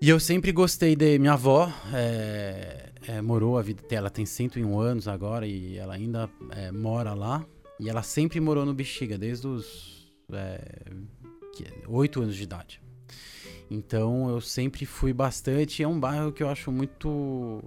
E 0.02 0.08
eu 0.08 0.18
sempre 0.18 0.54
gostei 0.54 0.96
de. 0.96 1.20
Minha 1.20 1.34
avó 1.34 1.70
é, 1.94 2.90
é, 3.06 3.22
morou 3.22 3.58
a 3.58 3.62
vida. 3.62 3.84
Ela 3.92 4.10
tem 4.10 4.26
101 4.26 4.80
anos 4.80 5.10
agora 5.10 5.46
e 5.46 5.78
ela 5.78 5.94
ainda 5.94 6.30
é, 6.52 6.72
mora 6.72 7.14
lá. 7.14 7.46
E 7.78 7.90
ela 7.90 8.02
sempre 8.02 8.40
morou 8.40 8.66
no 8.66 8.74
Bexiga, 8.74 9.18
desde 9.18 9.46
os 9.46 10.10
é, 10.32 10.86
8 11.86 12.22
anos 12.22 12.38
de 12.38 12.44
idade. 12.44 12.82
Então 13.70 14.30
eu 14.30 14.40
sempre 14.40 14.86
fui 14.86 15.12
bastante. 15.12 15.84
É 15.84 15.88
um 15.88 16.00
bairro 16.00 16.32
que 16.32 16.42
eu 16.42 16.48
acho 16.48 16.72
muito 16.72 17.62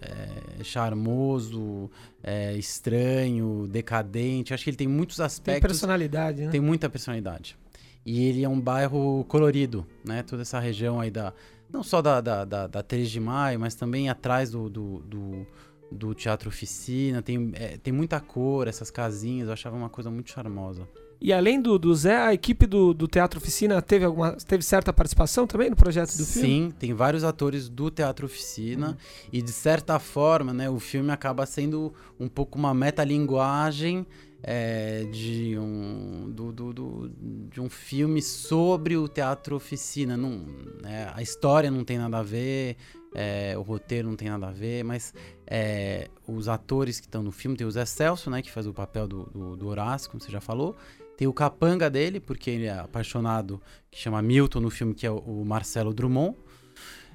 é, 0.00 0.64
charmoso, 0.64 1.90
é, 2.22 2.56
estranho, 2.56 3.66
decadente. 3.68 4.52
Acho 4.52 4.64
que 4.64 4.70
ele 4.70 4.76
tem 4.76 4.88
muitos 4.88 5.20
aspectos. 5.20 5.60
Tem 5.60 5.68
personalidade, 5.68 6.44
né? 6.44 6.50
Tem 6.50 6.60
muita 6.60 6.88
personalidade. 6.88 7.56
E 8.04 8.24
ele 8.24 8.44
é 8.44 8.48
um 8.48 8.60
bairro 8.60 9.24
colorido, 9.28 9.86
né? 10.04 10.22
Toda 10.22 10.42
essa 10.42 10.58
região 10.58 11.00
aí 11.00 11.10
da. 11.10 11.32
Não 11.70 11.82
só 11.82 12.00
da, 12.00 12.20
da, 12.20 12.44
da, 12.44 12.66
da 12.66 12.82
3 12.82 13.10
de 13.10 13.20
maio, 13.20 13.60
mas 13.60 13.74
também 13.74 14.08
atrás 14.08 14.50
do, 14.50 14.70
do, 14.70 15.00
do, 15.00 15.46
do 15.92 16.14
Teatro 16.14 16.48
Oficina. 16.48 17.20
Tem, 17.20 17.50
é, 17.54 17.76
tem 17.76 17.92
muita 17.92 18.18
cor, 18.20 18.66
essas 18.66 18.90
casinhas. 18.90 19.48
Eu 19.48 19.52
achava 19.52 19.76
uma 19.76 19.90
coisa 19.90 20.10
muito 20.10 20.30
charmosa. 20.30 20.88
E 21.20 21.32
além 21.32 21.60
do, 21.60 21.78
do 21.78 21.94
Zé, 21.94 22.16
a 22.16 22.32
equipe 22.32 22.64
do, 22.64 22.94
do 22.94 23.08
Teatro 23.08 23.40
Oficina 23.40 23.82
teve, 23.82 24.04
alguma, 24.04 24.32
teve 24.32 24.62
certa 24.62 24.92
participação 24.92 25.46
também 25.46 25.68
no 25.68 25.76
projeto 25.76 26.16
do 26.16 26.24
Sim, 26.24 26.40
filme? 26.40 26.48
Sim, 26.48 26.70
tem 26.78 26.94
vários 26.94 27.24
atores 27.24 27.68
do 27.68 27.90
Teatro 27.90 28.26
Oficina. 28.26 28.90
Uhum. 28.90 28.96
E 29.32 29.42
de 29.42 29.50
certa 29.50 29.98
forma, 29.98 30.52
né, 30.52 30.70
o 30.70 30.78
filme 30.78 31.10
acaba 31.10 31.44
sendo 31.44 31.92
um 32.20 32.28
pouco 32.28 32.56
uma 32.56 32.72
metalinguagem 32.72 34.06
é, 34.42 35.04
de, 35.10 35.58
um, 35.58 36.30
do, 36.30 36.52
do, 36.52 36.72
do, 36.72 37.10
de 37.50 37.60
um 37.60 37.68
filme 37.68 38.22
sobre 38.22 38.96
o 38.96 39.08
Teatro 39.08 39.56
Oficina. 39.56 40.16
Não, 40.16 40.46
é, 40.84 41.10
a 41.12 41.20
história 41.20 41.70
não 41.70 41.84
tem 41.84 41.98
nada 41.98 42.18
a 42.18 42.22
ver, 42.22 42.76
é, 43.14 43.56
o 43.56 43.62
roteiro 43.62 44.08
não 44.08 44.16
tem 44.16 44.28
nada 44.28 44.48
a 44.48 44.52
ver, 44.52 44.84
mas 44.84 45.12
é, 45.46 46.08
os 46.26 46.48
atores 46.48 47.00
que 47.00 47.06
estão 47.06 47.22
no 47.22 47.32
filme, 47.32 47.56
tem 47.56 47.66
o 47.66 47.70
Zé 47.70 47.84
Celso, 47.84 48.30
né, 48.30 48.42
que 48.42 48.50
faz 48.50 48.66
o 48.66 48.72
papel 48.72 49.08
do, 49.08 49.24
do, 49.24 49.56
do 49.56 49.66
Horácio, 49.66 50.10
como 50.10 50.22
você 50.22 50.30
já 50.30 50.40
falou. 50.40 50.76
Tem 51.18 51.26
o 51.26 51.32
capanga 51.32 51.90
dele, 51.90 52.20
porque 52.20 52.48
ele 52.48 52.66
é 52.66 52.78
apaixonado, 52.78 53.60
que 53.90 53.98
chama 53.98 54.22
Milton 54.22 54.60
no 54.60 54.70
filme, 54.70 54.94
que 54.94 55.04
é 55.04 55.10
o, 55.10 55.44
Marcelo 55.44 55.92
Drummond. 55.92 56.36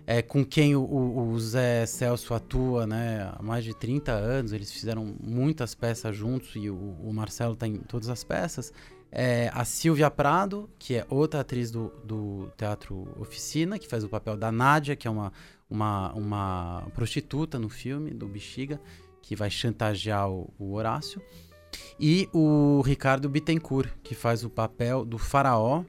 É, 0.05 0.21
com 0.21 0.43
quem 0.43 0.75
o, 0.75 0.83
o, 0.83 1.39
Zé 1.39 1.85
Celso 1.85 2.33
atua 2.33 2.85
né, 2.85 3.31
há 3.33 3.41
mais 3.41 3.63
de 3.63 3.73
30 3.73 4.11
anos. 4.11 4.51
Eles 4.51 4.69
fizeram 4.73 5.15
muitas 5.23 5.73
peças 5.73 6.13
juntos 6.13 6.51
e 6.57 6.69
o, 6.69 6.75
o 6.75 7.13
Marcelo 7.13 7.53
está 7.53 7.65
em 7.65 7.77
todas 7.77 8.09
as 8.09 8.25
peças. 8.25 8.73
É, 9.09 9.49
a 9.53 9.63
Silvia 9.63 10.11
Prado, 10.11 10.69
que 10.77 10.95
é 10.95 11.05
outra 11.09 11.39
atriz 11.39 11.71
do, 11.71 11.93
do 12.03 12.51
Teatro 12.57 13.07
Oficina, 13.17 13.79
que 13.79 13.87
faz 13.87 14.03
o 14.03 14.09
papel 14.09 14.35
da 14.35 14.51
Nádia, 14.51 14.97
que 14.97 15.07
é 15.07 15.11
uma, 15.11 15.31
uma, 15.69 16.11
uma 16.11 16.87
prostituta 16.93 17.57
no 17.57 17.69
filme 17.69 18.11
do 18.11 18.27
Bexiga, 18.27 18.81
que 19.21 19.33
vai 19.33 19.49
chantagear 19.49 20.29
o, 20.29 20.53
o 20.59 20.73
Horácio. 20.73 21.21
E 21.99 22.27
o 22.33 22.81
Ricardo 22.81 23.29
Bittencourt, 23.29 23.89
que 24.03 24.15
faz 24.15 24.43
o 24.43 24.49
papel 24.49 25.05
do 25.05 25.17
faraó, 25.17 25.83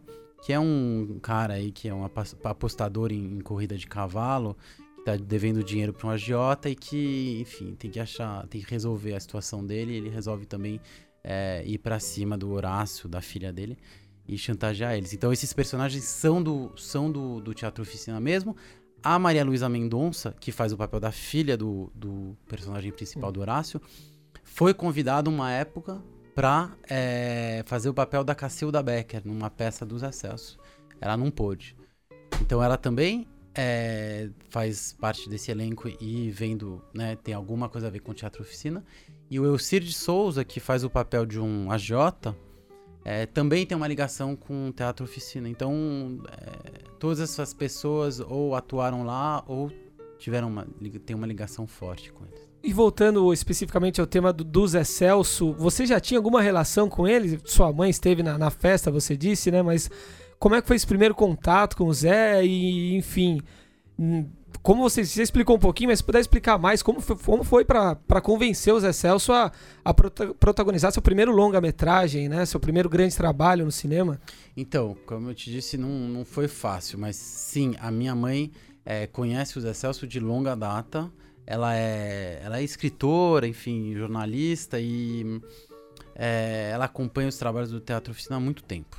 que 0.44 0.52
é 0.52 0.60
um 0.60 1.18
cara 1.22 1.54
aí 1.54 1.72
que 1.72 1.88
é 1.88 1.94
um 1.94 2.04
apostador 2.44 3.10
em, 3.10 3.36
em 3.36 3.40
corrida 3.40 3.76
de 3.76 3.86
cavalo, 3.86 4.56
que 4.98 5.04
tá 5.04 5.16
devendo 5.16 5.64
dinheiro 5.64 5.92
para 5.92 6.06
um 6.06 6.10
agiota 6.10 6.68
e 6.68 6.74
que, 6.74 7.38
enfim, 7.40 7.74
tem 7.74 7.90
que 7.90 7.98
achar, 7.98 8.46
tem 8.48 8.60
que 8.60 8.70
resolver 8.70 9.14
a 9.14 9.20
situação 9.20 9.64
dele. 9.64 9.94
ele 9.94 10.10
resolve 10.10 10.44
também 10.44 10.78
é, 11.22 11.62
ir 11.66 11.78
para 11.78 11.98
cima 11.98 12.36
do 12.36 12.50
Horácio, 12.52 13.08
da 13.08 13.22
filha 13.22 13.50
dele, 13.50 13.78
e 14.28 14.36
chantagear 14.36 14.94
eles. 14.94 15.14
Então 15.14 15.32
esses 15.32 15.52
personagens 15.54 16.04
são 16.04 16.42
do, 16.42 16.72
são 16.76 17.10
do, 17.10 17.40
do 17.40 17.54
Teatro 17.54 17.82
Oficina 17.82 18.20
mesmo. 18.20 18.54
A 19.02 19.18
Maria 19.18 19.44
Luísa 19.44 19.68
Mendonça, 19.68 20.34
que 20.38 20.52
faz 20.52 20.72
o 20.72 20.76
papel 20.76 21.00
da 21.00 21.12
filha 21.12 21.56
do, 21.56 21.90
do 21.94 22.36
personagem 22.46 22.90
principal 22.92 23.32
do 23.32 23.40
Horácio, 23.40 23.80
foi 24.54 24.72
convidado 24.72 25.28
uma 25.28 25.50
época 25.50 26.00
para 26.32 26.70
é, 26.88 27.64
fazer 27.66 27.88
o 27.88 27.94
papel 27.94 28.22
da 28.22 28.36
Cacilda 28.36 28.80
Becker 28.80 29.20
numa 29.24 29.50
peça 29.50 29.84
dos 29.84 30.04
Excelsos. 30.04 30.56
Ela 31.00 31.16
não 31.16 31.28
pôde. 31.28 31.76
Então 32.40 32.62
ela 32.62 32.76
também 32.76 33.26
é, 33.52 34.30
faz 34.50 34.92
parte 34.92 35.28
desse 35.28 35.50
elenco 35.50 35.88
e 36.00 36.30
vendo, 36.30 36.80
né, 36.94 37.16
tem 37.16 37.34
alguma 37.34 37.68
coisa 37.68 37.88
a 37.88 37.90
ver 37.90 37.98
com 37.98 38.14
Teatro 38.14 38.42
Oficina. 38.42 38.84
E 39.28 39.40
o 39.40 39.44
Elcir 39.44 39.82
de 39.82 39.92
Souza, 39.92 40.44
que 40.44 40.60
faz 40.60 40.84
o 40.84 40.90
papel 40.90 41.26
de 41.26 41.40
um 41.40 41.68
agiota, 41.72 42.36
é, 43.04 43.26
também 43.26 43.66
tem 43.66 43.76
uma 43.76 43.88
ligação 43.88 44.36
com 44.36 44.70
Teatro 44.70 45.04
Oficina. 45.04 45.48
Então, 45.48 46.22
é, 46.30 46.88
todas 47.00 47.18
essas 47.18 47.52
pessoas 47.52 48.20
ou 48.20 48.54
atuaram 48.54 49.02
lá 49.02 49.42
ou 49.48 49.68
tiveram 50.16 50.46
uma, 50.46 50.64
tem 51.04 51.16
uma 51.16 51.26
ligação 51.26 51.66
forte 51.66 52.12
com 52.12 52.24
eles. 52.24 52.53
E 52.66 52.72
voltando 52.72 53.30
especificamente 53.30 54.00
ao 54.00 54.06
tema 54.06 54.32
do, 54.32 54.42
do 54.42 54.66
Zé 54.66 54.84
Celso, 54.84 55.52
você 55.52 55.84
já 55.84 56.00
tinha 56.00 56.18
alguma 56.18 56.40
relação 56.40 56.88
com 56.88 57.06
ele? 57.06 57.38
Sua 57.44 57.70
mãe 57.70 57.90
esteve 57.90 58.22
na, 58.22 58.38
na, 58.38 58.48
festa, 58.48 58.90
você 58.90 59.14
disse, 59.14 59.50
né? 59.50 59.60
Mas 59.60 59.90
como 60.38 60.54
é 60.54 60.62
que 60.62 60.66
foi 60.66 60.76
esse 60.76 60.86
primeiro 60.86 61.14
contato 61.14 61.76
com 61.76 61.84
o 61.84 61.92
Zé? 61.92 62.42
E, 62.42 62.96
enfim, 62.96 63.42
hum, 63.98 64.26
como 64.62 64.82
você, 64.82 65.04
você 65.04 65.22
explicou 65.22 65.56
um 65.56 65.58
pouquinho, 65.58 65.90
mas 65.90 65.98
se 65.98 66.04
puder 66.04 66.20
explicar 66.20 66.56
mais, 66.56 66.82
como 66.82 67.02
foi, 67.02 67.16
como 67.16 67.44
foi 67.44 67.66
para 67.66 68.20
convencer 68.22 68.72
o 68.72 68.80
Zé 68.80 68.94
Celso 68.94 69.30
a, 69.34 69.52
a 69.84 69.92
protagonizar 69.92 70.90
seu 70.90 71.02
primeiro 71.02 71.32
longa-metragem, 71.32 72.30
né? 72.30 72.46
Seu 72.46 72.58
primeiro 72.58 72.88
grande 72.88 73.14
trabalho 73.14 73.66
no 73.66 73.72
cinema? 73.72 74.18
Então, 74.56 74.96
como 75.04 75.28
eu 75.28 75.34
te 75.34 75.50
disse, 75.50 75.76
não, 75.76 75.90
não 75.90 76.24
foi 76.24 76.48
fácil, 76.48 76.98
mas 76.98 77.14
sim, 77.14 77.74
a 77.78 77.90
minha 77.90 78.14
mãe 78.14 78.50
é, 78.86 79.06
conhece 79.06 79.58
o 79.58 79.60
Zé 79.60 79.74
Celso 79.74 80.06
de 80.06 80.18
longa 80.18 80.54
data 80.54 81.12
ela 81.46 81.76
é, 81.76 82.40
ela 82.42 82.58
é 82.58 82.62
escritora, 82.62 83.46
enfim, 83.46 83.94
jornalista 83.94 84.78
e 84.80 85.40
é, 86.14 86.70
ela 86.72 86.86
acompanha 86.86 87.28
os 87.28 87.36
trabalhos 87.36 87.70
do 87.70 87.80
Teatro 87.80 88.12
Oficina 88.12 88.36
há 88.36 88.40
muito 88.40 88.62
tempo. 88.62 88.96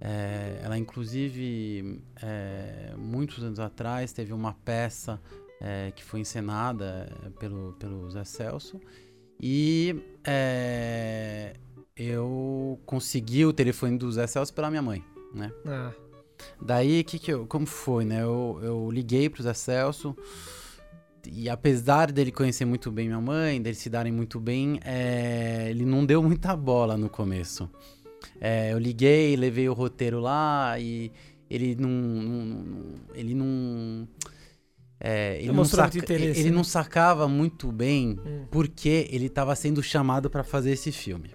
É, 0.00 0.60
ela, 0.62 0.78
inclusive, 0.78 2.02
é, 2.22 2.94
muitos 2.96 3.42
anos 3.44 3.60
atrás, 3.60 4.12
teve 4.12 4.32
uma 4.32 4.54
peça 4.54 5.20
é, 5.60 5.92
que 5.94 6.02
foi 6.02 6.20
encenada 6.20 7.08
é, 7.24 7.30
pelo, 7.38 7.74
pelo 7.74 8.10
Zé 8.10 8.24
Celso 8.24 8.80
e 9.38 10.02
é, 10.24 11.54
eu 11.94 12.80
consegui 12.86 13.44
o 13.44 13.52
telefone 13.52 13.98
do 13.98 14.10
Zé 14.10 14.26
Celso 14.26 14.54
pela 14.54 14.70
minha 14.70 14.82
mãe, 14.82 15.04
né? 15.34 15.52
Ah. 15.66 15.92
Daí, 16.60 17.04
que 17.04 17.18
que 17.18 17.32
eu, 17.32 17.46
como 17.46 17.66
foi, 17.66 18.06
né? 18.06 18.22
Eu, 18.22 18.58
eu 18.62 18.90
liguei 18.90 19.28
pro 19.28 19.42
Zé 19.42 19.52
Celso 19.52 20.16
e 21.26 21.48
apesar 21.48 22.10
dele 22.12 22.30
conhecer 22.30 22.64
muito 22.64 22.90
bem 22.90 23.06
minha 23.06 23.20
mãe, 23.20 23.60
deles 23.60 23.78
se 23.78 23.90
darem 23.90 24.12
muito 24.12 24.38
bem, 24.38 24.80
é, 24.84 25.66
ele 25.68 25.84
não 25.84 26.04
deu 26.04 26.22
muita 26.22 26.56
bola 26.56 26.96
no 26.96 27.08
começo. 27.08 27.70
É, 28.40 28.72
eu 28.72 28.78
liguei, 28.78 29.36
levei 29.36 29.68
o 29.68 29.72
roteiro 29.72 30.20
lá 30.20 30.78
e 30.78 31.10
ele 31.48 31.76
não. 31.78 31.90
não 31.90 32.64
ele 33.14 33.34
não. 33.34 34.08
É, 35.02 35.38
ele, 35.38 35.50
não 35.50 35.64
saca, 35.64 36.12
ele 36.12 36.44
né? 36.44 36.50
não 36.50 36.62
sacava 36.62 37.26
muito 37.26 37.72
bem 37.72 38.20
hum. 38.24 38.44
porque 38.50 39.08
ele 39.10 39.26
estava 39.26 39.56
sendo 39.56 39.82
chamado 39.82 40.28
para 40.28 40.44
fazer 40.44 40.72
esse 40.72 40.92
filme. 40.92 41.30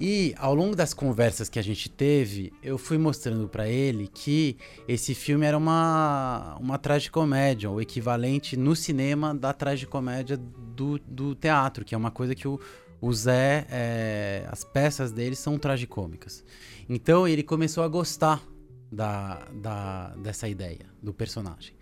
E 0.00 0.34
ao 0.38 0.54
longo 0.54 0.74
das 0.74 0.92
conversas 0.92 1.48
que 1.48 1.58
a 1.58 1.62
gente 1.62 1.88
teve, 1.88 2.52
eu 2.62 2.76
fui 2.76 2.98
mostrando 2.98 3.48
para 3.48 3.68
ele 3.68 4.08
que 4.08 4.56
esse 4.88 5.14
filme 5.14 5.46
era 5.46 5.56
uma, 5.56 6.56
uma 6.60 6.78
tragicomédia, 6.78 7.70
o 7.70 7.80
equivalente 7.80 8.56
no 8.56 8.74
cinema 8.74 9.34
da 9.34 9.52
tragicomédia 9.52 10.36
do, 10.36 10.98
do 10.98 11.34
teatro, 11.34 11.84
que 11.84 11.94
é 11.94 11.98
uma 11.98 12.10
coisa 12.10 12.34
que 12.34 12.48
o, 12.48 12.58
o 13.00 13.12
Zé, 13.12 13.66
é, 13.70 14.46
as 14.50 14.64
peças 14.64 15.12
dele 15.12 15.36
são 15.36 15.58
tragicômicas. 15.58 16.44
Então 16.88 17.26
ele 17.28 17.42
começou 17.42 17.84
a 17.84 17.88
gostar 17.88 18.42
da, 18.90 19.46
da, 19.52 20.08
dessa 20.16 20.48
ideia, 20.48 20.86
do 21.02 21.14
personagem. 21.14 21.74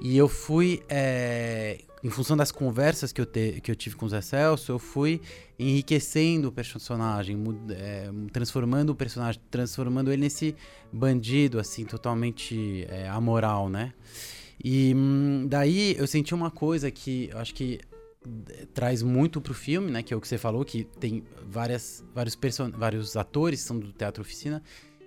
E 0.00 0.16
eu 0.16 0.28
fui, 0.28 0.82
é, 0.88 1.78
em 2.02 2.10
função 2.10 2.36
das 2.36 2.50
conversas 2.50 3.12
que 3.12 3.20
eu, 3.20 3.26
te, 3.26 3.60
que 3.62 3.70
eu 3.70 3.76
tive 3.76 3.94
com 3.94 4.06
o 4.06 4.08
Zé 4.08 4.20
Celso, 4.20 4.72
eu 4.72 4.78
fui 4.78 5.20
enriquecendo 5.58 6.48
o 6.48 6.52
personagem, 6.52 7.36
é, 7.70 8.10
transformando 8.32 8.90
o 8.90 8.94
personagem, 8.94 9.40
transformando 9.50 10.12
ele 10.12 10.22
nesse 10.22 10.56
bandido, 10.92 11.60
assim, 11.60 11.84
totalmente 11.84 12.86
é, 12.88 13.08
amoral, 13.08 13.68
né? 13.68 13.92
E 14.62 14.94
hum, 14.94 15.46
daí 15.48 15.94
eu 15.98 16.06
senti 16.06 16.34
uma 16.34 16.50
coisa 16.50 16.90
que 16.90 17.28
eu 17.32 17.38
acho 17.38 17.54
que 17.54 17.80
é, 18.50 18.66
traz 18.74 19.02
muito 19.02 19.40
pro 19.40 19.54
filme, 19.54 19.90
né? 19.90 20.02
Que 20.02 20.12
é 20.12 20.16
o 20.16 20.20
que 20.20 20.28
você 20.28 20.38
falou, 20.38 20.64
que 20.64 20.84
tem 20.84 21.22
várias, 21.48 22.04
vários, 22.14 22.34
person 22.34 22.70
vários 22.70 23.16
atores 23.16 23.60
que 23.62 23.66
são 23.66 23.78
do 23.78 23.92
Teatro 23.92 24.22
Oficina. 24.22 24.62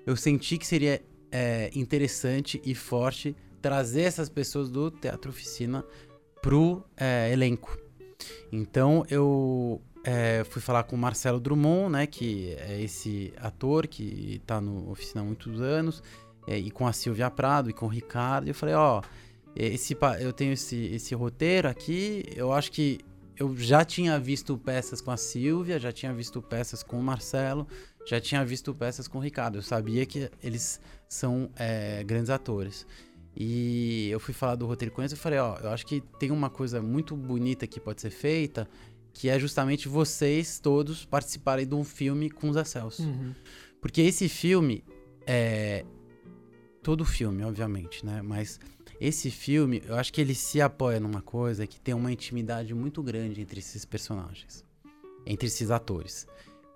Eu 0.06 0.16
senti 0.16 0.58
que 0.58 0.66
seria 0.66 1.02
é, 1.32 1.70
interessante 1.76 2.62
e 2.64 2.74
forte 2.74 3.36
trazer 3.66 4.02
essas 4.02 4.30
pessoas 4.30 4.70
do 4.70 4.92
Teatro 4.92 5.32
Oficina 5.32 5.84
pro 6.40 6.86
é, 6.96 7.32
elenco. 7.34 7.76
Então 8.52 9.04
eu 9.10 9.82
é, 10.04 10.44
fui 10.44 10.62
falar 10.62 10.84
com 10.84 10.96
o 10.96 11.00
Marcelo 11.00 11.40
Drummond, 11.40 11.92
né, 11.92 12.06
que 12.06 12.56
é 12.60 12.80
esse 12.80 13.34
ator 13.38 13.88
que 13.88 14.36
está 14.36 14.62
no 14.62 14.92
Oficina 14.92 15.22
há 15.22 15.24
muitos 15.24 15.60
anos, 15.60 16.04
é, 16.46 16.60
e 16.60 16.70
com 16.70 16.86
a 16.86 16.94
Silvia 16.94 17.32
Prado 17.32 17.68
e 17.68 17.74
com 17.74 17.88
o 17.88 17.90
Ricardo. 17.90 18.46
E 18.46 18.52
eu 18.52 18.54
falei, 18.54 18.76
ó, 18.76 19.02
esse, 19.56 19.98
eu 20.20 20.32
tenho 20.32 20.54
esse, 20.54 20.76
esse 20.94 21.16
roteiro 21.16 21.68
aqui, 21.68 22.24
eu 22.36 22.54
acho 22.54 22.72
que 22.72 23.00
eu 23.36 23.58
já 23.58 23.84
tinha 23.84 24.20
visto 24.20 24.56
peças 24.60 25.02
com 25.02 25.10
a 25.10 25.18
Silvia, 25.18 25.80
já 25.80 25.92
tinha 25.92 26.14
visto 26.14 26.40
peças 26.40 26.84
com 26.84 27.00
o 27.00 27.04
Marcelo, 27.04 27.68
já 28.06 28.22
tinha 28.22 28.46
visto 28.46 28.76
peças 28.76 29.08
com 29.08 29.18
o 29.18 29.22
Ricardo. 29.22 29.58
Eu 29.58 29.64
sabia 29.64 30.06
que 30.06 30.30
eles 30.44 30.80
são 31.10 31.50
é, 31.56 32.04
grandes 32.04 32.30
atores. 32.30 32.86
E 33.36 34.10
eu 34.10 34.20
fui 34.20 34.34
falar 34.34 34.56
do 34.56 34.66
roteiro 34.66 34.94
com 34.94 35.02
eles 35.02 35.12
e 35.12 35.16
falei, 35.16 35.40
ó, 35.40 35.58
eu 35.58 35.70
acho 35.70 35.86
que 35.86 36.02
tem 36.18 36.32
uma 36.32 36.50
coisa 36.50 36.82
muito 36.82 37.16
bonita 37.18 37.68
que 37.68 37.80
pode 37.80 38.00
ser 38.00 38.10
feita, 38.10 38.68
que 39.14 39.28
é 39.28 39.38
justamente 39.38 39.88
vocês 39.90 40.60
todos 40.60 41.06
participarem 41.06 41.68
de 41.68 41.76
um 41.76 41.84
filme 41.84 42.30
com 42.30 42.50
os 42.50 42.68
Celso. 42.68 43.04
Uhum. 43.04 43.34
Porque 43.82 44.02
esse 44.02 44.30
filme 44.30 44.84
é 45.28 45.86
todo 46.82 47.04
filme, 47.04 47.44
obviamente, 47.44 48.06
né? 48.06 48.22
Mas 48.22 48.60
esse 49.02 49.30
filme, 49.30 49.82
eu 49.86 49.96
acho 49.96 50.14
que 50.14 50.22
ele 50.22 50.36
se 50.36 50.62
apoia 50.62 51.00
numa 51.00 51.22
coisa 51.22 51.68
que 51.68 51.80
tem 51.80 51.94
uma 51.94 52.12
intimidade 52.12 52.74
muito 52.74 53.04
grande 53.04 53.42
entre 53.42 53.60
esses 53.60 53.84
personagens, 53.84 54.64
entre 55.26 55.48
esses 55.48 55.72
atores. 55.72 56.26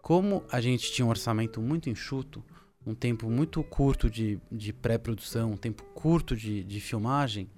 Como 0.01 0.43
a 0.51 0.59
gente 0.59 0.91
tinha 0.91 1.05
um 1.05 1.09
orçamento 1.09 1.61
muito 1.61 1.89
enxuto, 1.89 2.43
um 2.85 2.95
tempo 2.95 3.29
muito 3.29 3.63
curto 3.63 4.09
de, 4.09 4.39
de 4.51 4.73
pré-produção, 4.73 5.51
um 5.51 5.57
tempo 5.57 5.83
curto 5.93 6.35
de, 6.35 6.63
de 6.63 6.79
filmagem, 6.79 7.49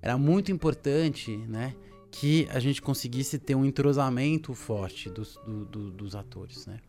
era 0.00 0.16
muito 0.16 0.52
importante, 0.52 1.36
né? 1.36 1.74
Que 2.10 2.46
a 2.50 2.60
gente 2.60 2.80
conseguisse 2.80 3.38
ter 3.38 3.54
um 3.54 3.64
entrosamento 3.64 4.54
forte 4.54 5.10
dos, 5.10 5.36
do, 5.46 5.64
do, 5.64 5.90
dos 5.90 6.14
atores, 6.14 6.66
né? 6.66 6.80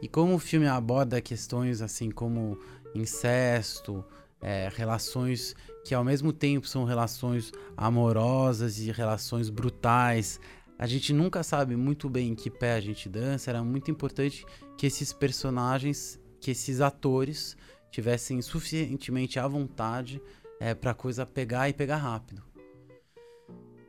E 0.00 0.08
como 0.08 0.34
o 0.34 0.38
filme 0.38 0.66
aborda 0.66 1.20
questões 1.20 1.80
assim 1.82 2.10
como 2.10 2.58
incesto, 2.94 4.04
é, 4.40 4.68
relações 4.74 5.54
que 5.84 5.94
ao 5.94 6.04
mesmo 6.04 6.32
tempo 6.32 6.66
são 6.66 6.84
relações 6.84 7.52
amorosas 7.76 8.78
e 8.78 8.90
relações 8.90 9.50
brutais, 9.50 10.40
a 10.78 10.86
gente 10.86 11.12
nunca 11.12 11.42
sabe 11.42 11.76
muito 11.76 12.08
bem 12.08 12.30
em 12.30 12.34
que 12.34 12.50
pé 12.50 12.74
a 12.74 12.80
gente 12.80 13.08
dança. 13.08 13.50
Era 13.50 13.62
muito 13.62 13.90
importante 13.90 14.44
que 14.76 14.86
esses 14.86 15.12
personagens 15.12 16.18
que 16.42 16.50
esses 16.50 16.80
atores 16.80 17.56
tivessem 17.90 18.42
suficientemente 18.42 19.38
à 19.38 19.46
vontade 19.46 20.20
é, 20.58 20.74
para 20.74 20.90
a 20.90 20.94
coisa 20.94 21.24
pegar 21.24 21.68
e 21.68 21.72
pegar 21.72 21.98
rápido. 21.98 22.42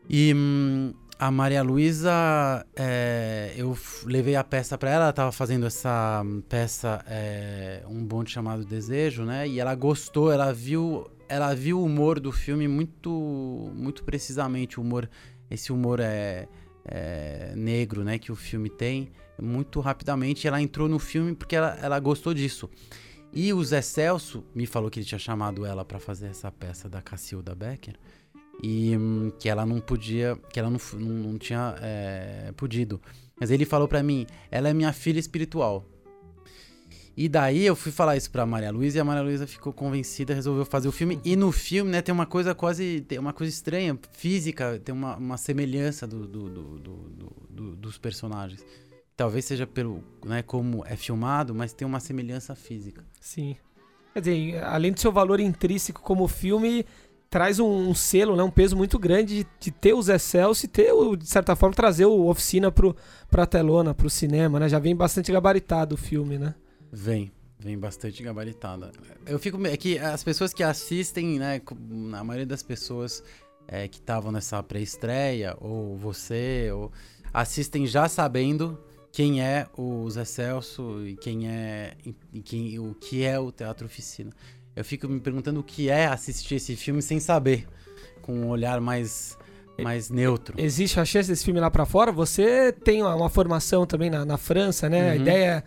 E 0.08 0.32
hum, 0.36 0.94
a 1.18 1.32
Maria 1.32 1.64
Luísa, 1.64 2.64
é, 2.76 3.54
eu 3.58 3.76
levei 4.06 4.36
a 4.36 4.44
peça 4.44 4.78
para 4.78 4.92
ela, 4.92 5.04
ela 5.06 5.10
estava 5.10 5.32
fazendo 5.32 5.66
essa 5.66 6.24
peça, 6.48 7.04
é, 7.08 7.84
um 7.88 8.06
bonde 8.06 8.30
chamado 8.30 8.64
Desejo, 8.64 9.24
né? 9.24 9.48
E 9.48 9.60
ela 9.60 9.74
gostou, 9.74 10.32
ela 10.32 10.54
viu, 10.54 11.10
ela 11.28 11.56
viu 11.56 11.80
o 11.80 11.86
humor 11.86 12.20
do 12.20 12.32
filme 12.32 12.68
muito, 12.68 13.10
muito 13.74 14.04
precisamente, 14.04 14.80
o 14.80 14.84
humor, 14.84 15.10
esse 15.50 15.72
humor 15.72 16.00
é, 16.00 16.48
é 16.86 17.54
negro, 17.56 18.04
né? 18.04 18.20
Que 18.20 18.32
o 18.32 18.36
filme 18.36 18.70
tem 18.70 19.12
muito 19.42 19.80
rapidamente. 19.80 20.48
Ela 20.48 20.62
entrou 20.62 20.88
no 20.88 21.00
filme 21.00 21.36
porque 21.36 21.56
ela, 21.56 21.78
ela 21.82 22.00
gostou 22.00 22.34
disso. 22.34 22.70
E 23.32 23.52
o 23.52 23.64
Zé 23.64 23.82
Celso 23.82 24.44
me 24.54 24.68
falou 24.68 24.92
que 24.92 25.00
ele 25.00 25.06
tinha 25.06 25.20
chamado 25.20 25.66
ela 25.66 25.84
para 25.84 26.00
fazer 26.00 26.28
essa 26.28 26.52
peça 26.52 26.88
da 26.88 27.02
Cacilda 27.02 27.56
Becker 27.56 27.96
e 28.62 28.96
hum, 28.96 29.32
que 29.40 29.50
ela 29.50 29.66
não 29.66 29.80
podia, 29.80 30.38
que 30.52 30.60
ela 30.60 30.70
não, 30.70 30.80
não, 30.94 31.32
não 31.32 31.38
tinha 31.38 31.76
é, 31.82 32.54
podido. 32.56 33.02
Mas 33.40 33.50
ele 33.50 33.66
falou 33.66 33.88
para 33.88 34.04
mim, 34.04 34.28
ela 34.52 34.70
é 34.70 34.74
minha 34.74 34.94
filha 34.94 35.20
espiritual. 35.20 35.86
E 37.16 37.30
daí 37.30 37.64
eu 37.64 37.76
fui 37.76 37.92
falar 37.92 38.18
isso 38.18 38.30
pra 38.32 38.46
Maria 38.46 38.72
Luísa 38.72 38.98
e 38.98 39.02
a 39.02 39.04
Maria 39.04 39.22
Luísa 39.22 39.46
ficou 39.46 39.72
convencida, 39.72 40.34
resolveu 40.34 40.66
fazer 40.66 40.88
o 40.88 40.92
filme. 40.92 41.20
E 41.24 41.36
no 41.36 41.52
filme, 41.52 41.92
né, 41.92 42.02
tem 42.02 42.14
uma 42.14 42.26
coisa 42.26 42.56
quase. 42.56 43.02
Tem 43.02 43.20
uma 43.20 43.34
coisa 43.34 43.54
estranha, 43.54 43.98
física, 44.12 44.80
tem 44.84 44.94
uma, 44.94 45.16
uma 45.18 45.38
semelhança 45.38 46.08
do, 46.08 46.28
do, 46.28 46.50
do, 46.50 47.76
dos 47.76 47.98
personagens. 48.00 48.66
Talvez 49.16 49.46
seja 49.46 49.68
pelo, 49.68 50.04
né, 50.26 50.42
como 50.42 50.84
é 50.86 50.96
filmado, 50.96 51.54
mas 51.54 51.74
tem 51.74 51.88
uma 51.88 52.00
semelhança 52.00 52.56
física. 52.56 53.06
Sim. 53.20 53.56
Quer 54.14 54.20
dizer, 54.20 54.64
além 54.64 54.92
do 54.92 55.00
seu 55.00 55.12
valor 55.12 55.40
intrínseco 55.40 56.02
como 56.02 56.28
filme, 56.28 56.86
traz 57.34 57.60
um, 57.60 57.90
um 57.90 57.96
selo, 57.96 58.36
né, 58.36 58.44
um 58.44 58.52
peso 58.52 58.78
muito 58.78 59.00
grande 59.00 59.44
de, 59.44 59.48
de 59.60 59.72
ter 59.72 59.94
o 59.94 60.02
Zé 60.04 60.20
Celso 60.20 60.66
e 60.66 60.68
ter, 60.68 60.92
de 61.18 61.28
certa 61.28 61.56
forma, 61.56 61.76
trazer 61.76 62.06
o 62.06 62.28
Oficina 62.28 62.72
pro, 62.72 62.96
pra 63.28 63.48
telona, 63.48 63.92
pro 63.92 64.08
cinema, 64.08 64.60
né? 64.60 64.70
Já 64.70 64.78
vem 64.78 64.96
bastante 64.96 65.32
gabaritado 65.32 65.96
o 65.96 65.98
filme, 65.98 66.38
né? 66.38 66.54
Vem, 66.92 67.32
vem 67.58 67.76
bastante 67.76 68.22
gabaritada. 68.22 68.92
Eu 69.26 69.40
fico. 69.40 69.66
É 69.66 69.76
que 69.76 69.98
as 69.98 70.24
pessoas 70.24 70.54
que 70.54 70.62
assistem, 70.62 71.40
né? 71.40 71.60
A 72.16 72.24
maioria 72.24 72.46
das 72.46 72.62
pessoas 72.62 73.24
é, 73.68 73.88
que 73.88 73.98
estavam 73.98 74.32
nessa 74.32 74.62
pré-estreia, 74.62 75.58
ou 75.60 75.98
você, 75.98 76.70
ou 76.72 76.92
assistem 77.34 77.88
já 77.88 78.08
sabendo 78.08 78.80
quem 79.14 79.44
é 79.44 79.68
o 79.78 80.10
Zé 80.10 80.26
Celso 80.26 81.06
e 81.06 81.16
quem 81.16 81.48
é 81.48 81.94
e 82.34 82.42
quem, 82.42 82.80
o 82.80 82.96
que 82.96 83.24
é 83.24 83.40
o 83.40 83.52
Teatro 83.52 83.86
Oficina. 83.86 84.32
Eu 84.76 84.84
fico 84.84 85.08
me 85.08 85.20
perguntando 85.20 85.60
o 85.60 85.64
que 85.64 85.88
é 85.88 86.08
assistir 86.08 86.56
esse 86.56 86.76
filme 86.76 87.00
sem 87.00 87.20
saber, 87.20 87.68
com 88.24 88.34
um 88.34 88.48
olhar 88.50 88.82
mais 88.82 89.38
mais 89.80 90.10
neutro. 90.10 90.60
Existe 90.60 91.00
a 91.00 91.06
chance 91.06 91.30
desse 91.30 91.46
filme 91.46 91.60
lá 91.60 91.70
para 91.70 91.86
fora? 91.86 92.12
Você 92.12 92.72
tem 92.72 93.04
uma, 93.04 93.16
uma, 93.16 93.30
formação 93.30 93.86
também 93.86 94.10
na, 94.10 94.26
na 94.26 94.38
França, 94.38 94.90
né? 94.90 95.06
Uhum. 95.06 95.12
A 95.12 95.16
ideia 95.16 95.64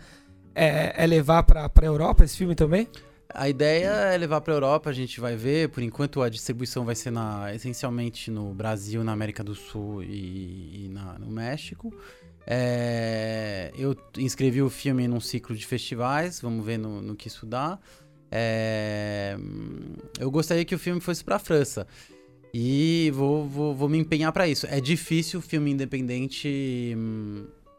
é, 0.53 1.03
é 1.03 1.07
levar 1.07 1.43
para 1.43 1.71
a 1.73 1.85
Europa 1.85 2.25
esse 2.25 2.37
filme 2.37 2.53
também? 2.53 2.87
A 3.33 3.49
ideia 3.49 3.87
é 3.87 4.17
levar 4.17 4.41
para 4.41 4.53
a 4.53 4.55
Europa, 4.55 4.89
a 4.89 4.93
gente 4.93 5.19
vai 5.19 5.35
ver. 5.35 5.69
Por 5.69 5.83
enquanto, 5.83 6.21
a 6.21 6.29
distribuição 6.29 6.85
vai 6.85 6.95
ser 6.95 7.11
na, 7.11 7.53
essencialmente 7.53 8.31
no 8.31 8.53
Brasil, 8.53 9.03
na 9.03 9.11
América 9.11 9.43
do 9.43 9.53
Sul 9.55 10.03
e, 10.03 10.85
e 10.85 10.89
na, 10.89 11.19
no 11.19 11.29
México. 11.29 11.93
É, 12.49 13.73
eu 13.77 13.93
inscrevi 14.17 14.61
o 14.61 14.69
filme 14.69 15.05
num 15.05 15.19
ciclo 15.19 15.53
de 15.53 15.65
festivais, 15.65 16.39
vamos 16.39 16.65
ver 16.65 16.77
no, 16.77 17.01
no 17.01 17.13
que 17.13 17.27
isso 17.27 17.45
dá. 17.45 17.77
É, 18.31 19.37
eu 20.17 20.31
gostaria 20.31 20.63
que 20.63 20.73
o 20.73 20.79
filme 20.79 21.01
fosse 21.01 21.23
para 21.23 21.35
a 21.35 21.39
França 21.39 21.85
e 22.53 23.11
vou, 23.13 23.47
vou, 23.47 23.75
vou 23.75 23.89
me 23.89 23.97
empenhar 23.97 24.31
para 24.31 24.47
isso. 24.47 24.65
É 24.67 24.79
difícil 24.79 25.41
filme 25.41 25.71
independente 25.71 26.95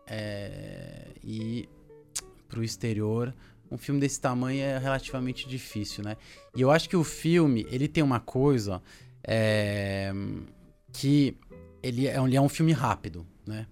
é, 0.07 1.07
ir 1.25 1.69
para 2.47 2.61
o 2.61 2.63
exterior. 2.65 3.35
Um 3.71 3.79
filme 3.79 4.01
desse 4.01 4.21
tamanho 4.21 4.63
é 4.63 4.79
relativamente 4.79 5.49
difícil, 5.49 6.05
né? 6.05 6.17
E 6.55 6.61
eu 6.61 6.71
acho 6.71 6.89
que 6.89 6.97
o 6.97 7.05
filme 7.05 7.67
ele 7.71 7.89
tem 7.89 8.03
uma 8.03 8.21
coisa 8.21 8.83
é, 9.23 10.13
que 10.93 11.37
ele 11.83 12.07
é, 12.07 12.19
ele 12.19 12.37
é 12.37 12.41
um 12.41 12.49
filme 12.49 12.73
rápido, 12.73 13.27
né? 13.47 13.67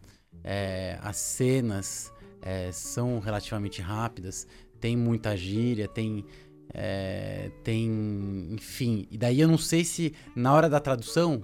É, 0.47 0.97
as 1.03 1.17
cenas 1.17 2.13
é, 2.41 2.71
são 2.71 3.19
relativamente 3.19 3.83
rápidas, 3.83 4.47
tem 4.81 4.97
muita 4.97 5.37
gíria, 5.37 5.89
tem. 5.89 6.25
É, 6.73 7.51
tem. 7.65 8.49
Enfim. 8.53 9.09
E 9.11 9.19
daí 9.19 9.41
eu 9.41 9.49
não 9.49 9.59
sei 9.59 9.85
se 9.85 10.15
na 10.37 10.55
hora 10.55 10.69
da 10.69 10.79
tradução 10.79 11.43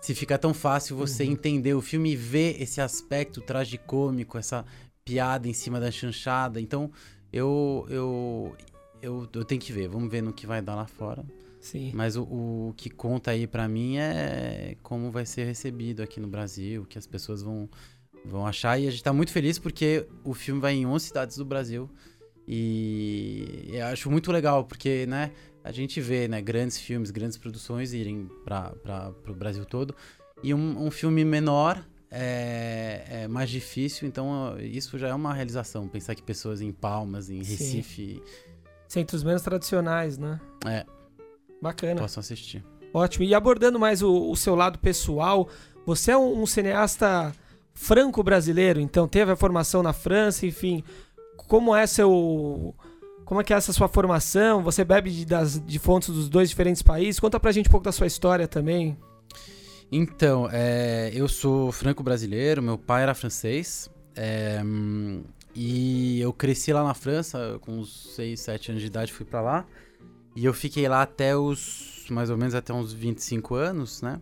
se 0.00 0.14
fica 0.14 0.36
tão 0.38 0.52
fácil 0.52 0.96
você 0.96 1.24
uhum. 1.24 1.32
entender 1.32 1.74
o 1.74 1.80
filme 1.80 2.12
e 2.12 2.16
ver 2.16 2.60
esse 2.60 2.80
aspecto 2.80 3.40
tragicômico, 3.40 4.38
essa 4.38 4.64
piada 5.04 5.46
em 5.46 5.52
cima 5.52 5.78
da 5.78 5.90
chanchada. 5.90 6.60
Então, 6.60 6.90
eu, 7.32 7.86
eu, 7.88 8.56
eu, 9.00 9.28
eu 9.32 9.44
tenho 9.44 9.60
que 9.60 9.72
ver. 9.72 9.88
Vamos 9.88 10.10
ver 10.10 10.22
no 10.22 10.32
que 10.32 10.46
vai 10.46 10.60
dar 10.60 10.74
lá 10.74 10.86
fora. 10.86 11.24
Sim. 11.60 11.92
Mas 11.94 12.16
o, 12.16 12.22
o 12.22 12.74
que 12.76 12.88
conta 12.88 13.32
aí 13.32 13.46
pra 13.46 13.68
mim 13.68 13.98
é 13.98 14.76
como 14.82 15.10
vai 15.10 15.26
ser 15.26 15.44
recebido 15.44 16.02
aqui 16.02 16.18
no 16.18 16.26
Brasil, 16.26 16.86
que 16.86 16.96
as 16.98 17.06
pessoas 17.06 17.42
vão, 17.42 17.68
vão 18.24 18.46
achar. 18.46 18.78
E 18.78 18.86
a 18.86 18.90
gente 18.90 19.02
tá 19.02 19.12
muito 19.12 19.32
feliz 19.32 19.58
porque 19.58 20.06
o 20.24 20.34
filme 20.34 20.60
vai 20.60 20.74
em 20.74 20.86
11 20.86 21.06
cidades 21.06 21.36
do 21.36 21.44
Brasil. 21.44 21.88
E 22.46 23.70
eu 23.72 23.86
acho 23.86 24.10
muito 24.10 24.32
legal, 24.32 24.64
porque, 24.64 25.06
né, 25.06 25.30
a 25.62 25.70
gente 25.70 26.00
vê, 26.00 26.26
né, 26.26 26.40
grandes 26.40 26.78
filmes, 26.78 27.10
grandes 27.10 27.38
produções 27.38 27.92
irem 27.92 28.28
para 28.44 29.12
o 29.28 29.34
Brasil 29.34 29.64
todo. 29.64 29.94
E 30.42 30.52
um, 30.52 30.86
um 30.86 30.90
filme 30.90 31.24
menor 31.24 31.84
é, 32.10 33.04
é, 33.08 33.28
mais 33.28 33.48
difícil, 33.50 34.08
então 34.08 34.56
isso 34.58 34.98
já 34.98 35.08
é 35.08 35.14
uma 35.14 35.32
realização. 35.32 35.86
Pensar 35.86 36.14
que 36.14 36.22
pessoas 36.22 36.60
em 36.60 36.72
Palmas, 36.72 37.30
em 37.30 37.38
Recife. 37.38 38.14
Sim. 38.16 38.22
Centros 38.88 39.22
menos 39.22 39.42
tradicionais, 39.42 40.18
né? 40.18 40.40
É. 40.66 40.84
Bacana. 41.62 42.00
Possam 42.00 42.20
assistir. 42.20 42.64
Ótimo. 42.92 43.24
E 43.24 43.34
abordando 43.34 43.78
mais 43.78 44.02
o, 44.02 44.30
o 44.30 44.36
seu 44.36 44.56
lado 44.56 44.78
pessoal, 44.78 45.48
você 45.86 46.10
é 46.10 46.16
um, 46.16 46.42
um 46.42 46.46
cineasta 46.46 47.32
franco-brasileiro, 47.80 48.78
então 48.78 49.08
teve 49.08 49.32
a 49.32 49.36
formação 49.36 49.82
na 49.82 49.94
França, 49.94 50.46
enfim. 50.46 50.84
Como 51.34 51.74
é 51.74 51.86
seu. 51.86 52.74
Como 53.24 53.40
é 53.40 53.44
que 53.44 53.54
é 53.54 53.56
essa 53.56 53.72
sua 53.72 53.88
formação? 53.88 54.62
Você 54.62 54.84
bebe 54.84 55.10
de, 55.10 55.24
das, 55.24 55.58
de 55.58 55.78
fontes 55.78 56.10
dos 56.10 56.28
dois 56.28 56.50
diferentes 56.50 56.82
países? 56.82 57.18
Conta 57.18 57.40
pra 57.40 57.52
gente 57.52 57.68
um 57.68 57.70
pouco 57.70 57.84
da 57.84 57.92
sua 57.92 58.06
história 58.06 58.46
também. 58.46 58.98
Então, 59.90 60.46
é, 60.52 61.10
eu 61.14 61.26
sou 61.26 61.72
franco-brasileiro, 61.72 62.62
meu 62.62 62.76
pai 62.76 63.02
era 63.02 63.14
francês. 63.14 63.90
É, 64.14 64.60
e 65.54 66.20
eu 66.20 66.32
cresci 66.34 66.72
lá 66.72 66.84
na 66.84 66.92
França, 66.92 67.58
com 67.62 67.78
uns 67.78 68.14
6, 68.14 68.40
7 68.40 68.70
anos 68.72 68.82
de 68.82 68.88
idade 68.88 69.12
fui 69.12 69.24
para 69.24 69.40
lá. 69.40 69.66
E 70.36 70.44
eu 70.44 70.52
fiquei 70.52 70.86
lá 70.86 71.02
até 71.02 71.34
os, 71.34 72.04
mais 72.10 72.28
ou 72.28 72.36
menos 72.36 72.54
até 72.54 72.74
uns 72.74 72.92
25 72.92 73.54
anos, 73.54 74.02
né? 74.02 74.20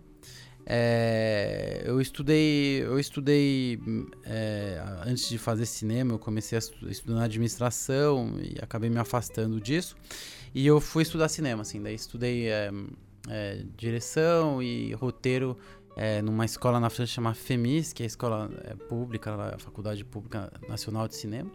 É, 0.71 1.83
eu 1.87 1.99
estudei, 1.99 2.83
eu 2.83 3.01
estudei 3.01 3.81
é, 4.23 4.79
antes 5.07 5.27
de 5.31 5.39
fazer 5.39 5.65
cinema, 5.65 6.13
eu 6.13 6.19
comecei 6.19 6.59
a 6.59 6.91
estudar 6.91 7.23
administração 7.25 8.35
e 8.39 8.63
acabei 8.63 8.91
me 8.91 8.99
afastando 8.99 9.59
disso. 9.63 9.97
E 10.55 10.67
eu 10.67 10.79
fui 10.79 11.05
estudar 11.05 11.31
cinema, 11.31 11.63
assim, 11.63 11.81
daí 11.81 11.95
estudei 11.95 12.49
é, 12.49 12.71
é, 13.31 13.65
direção 13.79 14.63
e 14.63 14.93
roteiro 14.93 15.57
é, 15.97 16.21
numa 16.21 16.45
escola 16.45 16.79
na 16.79 16.91
França 16.91 17.13
chamada 17.13 17.35
FEMIS, 17.35 17.95
que 17.95 18.03
é 18.03 18.05
a 18.05 18.07
escola 18.07 18.51
é, 18.65 18.75
pública, 18.75 19.55
a 19.55 19.59
Faculdade 19.59 20.05
Pública 20.05 20.53
Nacional 20.69 21.09
de 21.09 21.17
Cinema. 21.17 21.51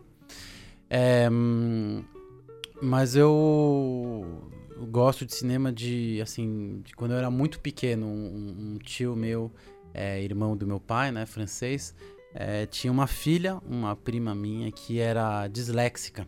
Mas 2.82 3.16
eu 3.16 4.52
gosto 4.90 5.26
de 5.26 5.34
cinema 5.34 5.72
de, 5.72 6.20
assim, 6.22 6.82
de 6.84 6.96
quando 6.96 7.12
eu 7.12 7.18
era 7.18 7.32
muito 7.32 7.60
pequeno. 7.60 8.08
Um, 8.08 8.74
um 8.76 8.78
tio 8.78 9.16
meu, 9.16 9.52
é, 9.94 10.22
irmão 10.22 10.56
do 10.56 10.66
meu 10.66 10.80
pai, 10.80 11.12
né, 11.12 11.26
francês, 11.26 11.96
é, 12.34 12.66
tinha 12.66 12.92
uma 12.92 13.08
filha, 13.08 13.60
uma 13.68 13.96
prima 13.96 14.34
minha, 14.34 14.72
que 14.72 15.00
era 15.00 15.48
disléxica. 15.48 16.28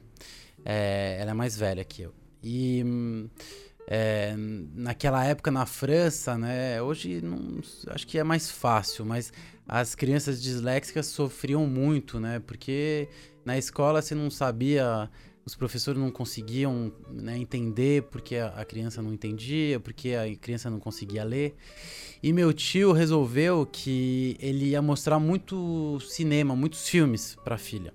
É, 0.63 1.17
ela 1.19 1.31
é 1.31 1.34
mais 1.34 1.58
velha 1.58 1.84
que 1.84 2.01
eu. 2.03 2.13
E 2.43 2.84
é, 3.88 4.36
naquela 4.38 5.23
época 5.23 5.51
na 5.51 5.65
França, 5.65 6.38
né? 6.38 6.81
Hoje 6.81 7.21
não, 7.21 7.60
acho 7.88 8.08
que 8.08 8.17
é 8.17 8.23
mais 8.23 8.49
fácil, 8.49 9.05
mas 9.05 9.31
as 9.67 9.95
crianças 9.95 10.41
disléxicas 10.41 11.08
sofriam 11.08 11.65
muito, 11.67 12.19
né? 12.19 12.39
Porque 12.39 13.08
na 13.43 13.58
escola 13.58 14.01
você 14.01 14.15
não 14.15 14.29
sabia, 14.29 15.10
os 15.45 15.55
professores 15.55 16.01
não 16.01 16.10
conseguiam 16.10 16.91
né, 17.12 17.38
entender 17.38 18.03
porque 18.03 18.36
a, 18.36 18.65
criança 18.65 19.01
não 19.01 19.13
entendia, 19.13 19.79
porque 19.79 20.15
a 20.15 20.36
criança 20.36 20.69
não 20.69 20.79
conseguia 20.79 21.23
ler. 21.23 21.55
E 22.21 22.34
meu 22.34 22.51
tio 22.51 22.91
resolveu 22.91 23.65
que 23.65 24.36
ele 24.39 24.69
ia 24.69 24.81
mostrar 24.81 25.19
muito 25.19 25.99
cinema, 25.99 26.55
muitos 26.55 26.89
filmes 26.89 27.38
para 27.43 27.55
a 27.55 27.60
filha. 27.60 27.93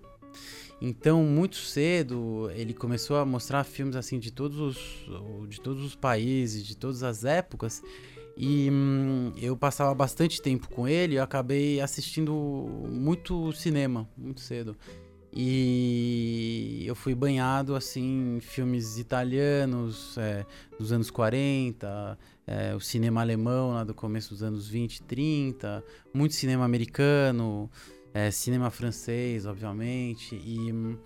Então, 0.81 1.25
muito 1.25 1.57
cedo, 1.57 2.51
ele 2.55 2.73
começou 2.73 3.17
a 3.17 3.25
mostrar 3.25 3.65
filmes 3.65 3.97
assim 3.97 4.19
de 4.19 4.31
todos 4.31 4.59
os, 4.59 5.49
de 5.49 5.61
todos 5.61 5.85
os 5.85 5.95
países, 5.97 6.65
de 6.65 6.77
todas 6.77 7.03
as 7.03 7.25
épocas. 7.25 7.83
E 8.37 8.71
hum, 8.71 9.33
eu 9.37 9.57
passava 9.57 9.93
bastante 9.95 10.41
tempo 10.41 10.69
com 10.71 10.89
ele, 10.89 11.17
eu 11.17 11.23
acabei 11.23 11.81
assistindo 11.81 12.33
muito 12.89 13.53
cinema, 13.53 14.09
muito 14.17 14.41
cedo. 14.41 14.77
E 15.33 16.85
eu 16.87 16.95
fui 16.95 17.14
banhado 17.14 17.77
assim 17.77 18.37
em 18.37 18.40
filmes 18.40 18.99
italianos 18.99 20.19
é, 20.19 20.45
dos 20.79 20.93
anos 20.93 21.11
40, 21.11 22.19
é, 22.47 22.75
o 22.75 22.81
cinema 22.81 23.21
alemão 23.21 23.73
lá 23.75 23.85
do 23.85 23.95
começo 23.95 24.31
dos 24.31 24.43
anos 24.43 24.69
20, 24.69 25.03
30, 25.03 25.85
muito 26.12 26.35
cinema 26.35 26.64
americano 26.64 27.71
é, 28.12 28.31
cinema 28.31 28.71
francês, 28.71 29.47
obviamente, 29.47 30.35
e, 30.35 30.99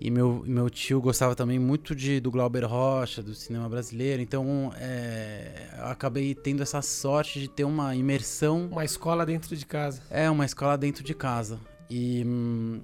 e 0.00 0.10
meu, 0.10 0.42
meu 0.46 0.68
tio 0.68 1.00
gostava 1.00 1.34
também 1.34 1.58
muito 1.58 1.94
de, 1.94 2.20
do 2.20 2.30
Glauber 2.30 2.64
Rocha, 2.64 3.22
do 3.22 3.34
cinema 3.34 3.68
brasileiro, 3.68 4.20
então 4.20 4.72
é, 4.76 5.68
eu 5.78 5.86
acabei 5.86 6.34
tendo 6.34 6.62
essa 6.62 6.82
sorte 6.82 7.40
de 7.40 7.48
ter 7.48 7.64
uma 7.64 7.94
imersão. 7.94 8.68
Uma 8.70 8.84
escola 8.84 9.24
dentro 9.24 9.56
de 9.56 9.64
casa. 9.64 10.02
É, 10.10 10.28
uma 10.30 10.44
escola 10.44 10.76
dentro 10.76 11.04
de 11.04 11.14
casa. 11.14 11.60
E 11.88 12.24
hum, 12.24 12.82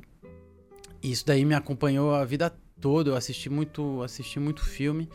isso 1.02 1.24
daí 1.26 1.44
me 1.44 1.54
acompanhou 1.54 2.14
a 2.14 2.24
vida 2.24 2.52
toda, 2.80 3.10
eu 3.10 3.16
assisti 3.16 3.48
muito, 3.48 4.02
assisti 4.02 4.38
muito 4.38 4.64
filme. 4.64 5.08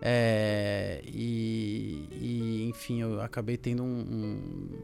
É, 0.00 1.00
e, 1.06 2.06
e, 2.12 2.68
enfim, 2.68 3.00
eu 3.00 3.20
acabei 3.20 3.56
tendo 3.56 3.82
um, 3.82 4.00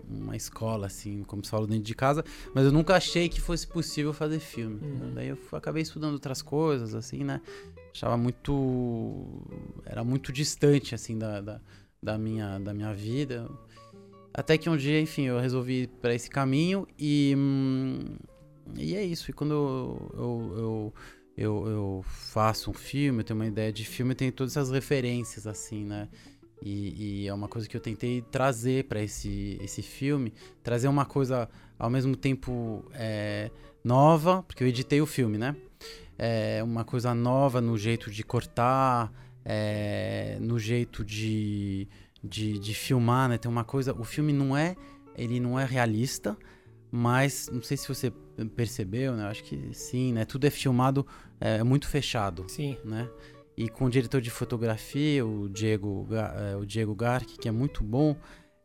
um, 0.08 0.22
uma 0.22 0.36
escola, 0.36 0.86
assim, 0.86 1.22
como 1.24 1.44
se 1.44 1.50
fala, 1.50 1.66
dentro 1.66 1.84
de 1.84 1.94
casa, 1.94 2.24
mas 2.54 2.64
eu 2.64 2.72
nunca 2.72 2.96
achei 2.96 3.28
que 3.28 3.40
fosse 3.40 3.66
possível 3.66 4.12
fazer 4.12 4.38
filme. 4.38 4.80
Uhum. 4.80 5.14
Daí 5.14 5.28
eu 5.28 5.38
acabei 5.52 5.82
estudando 5.82 6.14
outras 6.14 6.40
coisas, 6.40 6.94
assim, 6.94 7.24
né? 7.24 7.40
Achava 7.92 8.16
muito. 8.16 9.42
Era 9.84 10.02
muito 10.02 10.32
distante, 10.32 10.94
assim, 10.94 11.18
da, 11.18 11.40
da, 11.40 11.60
da 12.02 12.16
minha, 12.16 12.58
da 12.58 12.72
minha 12.72 12.94
vida. 12.94 13.50
Até 14.32 14.56
que 14.56 14.70
um 14.70 14.78
dia, 14.78 14.98
enfim, 14.98 15.24
eu 15.24 15.38
resolvi 15.38 15.82
ir 15.82 15.88
para 16.00 16.14
esse 16.14 16.30
caminho 16.30 16.86
e. 16.98 17.34
Hum, 17.36 18.16
e 18.76 18.94
é 18.94 19.04
isso. 19.04 19.30
E 19.30 19.34
quando 19.34 19.52
eu, 19.52 20.10
eu, 20.14 20.58
eu 20.58 20.94
eu, 21.36 22.04
faço 22.04 22.70
um 22.70 22.74
filme, 22.74 23.20
eu 23.20 23.24
tenho 23.24 23.38
uma 23.38 23.46
ideia 23.46 23.72
de 23.72 23.84
filme, 23.84 24.14
tenho 24.14 24.32
todas 24.32 24.56
essas 24.56 24.70
referências, 24.70 25.46
assim, 25.46 25.84
né? 25.84 26.08
E, 26.60 27.22
e 27.24 27.28
é 27.28 27.34
uma 27.34 27.48
coisa 27.48 27.68
que 27.68 27.76
eu 27.76 27.80
tentei 27.80 28.22
trazer 28.22 28.84
para 28.84 29.02
esse, 29.02 29.58
esse 29.60 29.82
filme, 29.82 30.32
trazer 30.62 30.88
uma 30.88 31.04
coisa 31.04 31.48
ao 31.78 31.90
mesmo 31.90 32.14
tempo 32.14 32.84
é, 32.94 33.50
nova, 33.82 34.42
porque 34.44 34.62
eu 34.62 34.68
editei 34.68 35.00
o 35.00 35.06
filme, 35.06 35.38
né? 35.38 35.56
É 36.18 36.62
uma 36.62 36.84
coisa 36.84 37.14
nova 37.14 37.60
no 37.60 37.76
jeito 37.76 38.10
de 38.10 38.22
cortar, 38.22 39.12
é, 39.44 40.36
no 40.40 40.58
jeito 40.58 41.04
de, 41.04 41.88
de, 42.22 42.58
de 42.58 42.74
filmar, 42.74 43.28
né? 43.28 43.38
Tem 43.38 43.50
uma 43.50 43.64
coisa, 43.64 43.92
o 43.92 44.04
filme 44.04 44.32
não 44.32 44.56
é, 44.56 44.76
ele 45.16 45.40
não 45.40 45.58
é 45.58 45.64
realista, 45.64 46.36
mas 46.94 47.48
não 47.50 47.62
sei 47.62 47.78
se 47.78 47.88
você 47.88 48.12
percebeu, 48.54 49.16
né? 49.16 49.24
Acho 49.24 49.42
que 49.44 49.72
sim, 49.72 50.12
né? 50.12 50.26
Tudo 50.26 50.46
é 50.46 50.50
filmado 50.50 51.06
é, 51.40 51.62
muito 51.62 51.88
fechado, 51.88 52.44
sim, 52.48 52.76
né? 52.84 53.08
E 53.56 53.66
com 53.66 53.86
o 53.86 53.90
diretor 53.90 54.20
de 54.20 54.28
fotografia, 54.28 55.24
o 55.24 55.48
Diego, 55.48 56.06
é, 56.12 56.54
o 56.54 56.66
Diego 56.66 56.94
Gark, 56.94 57.38
que 57.38 57.48
é 57.48 57.50
muito 57.50 57.82
bom, 57.82 58.14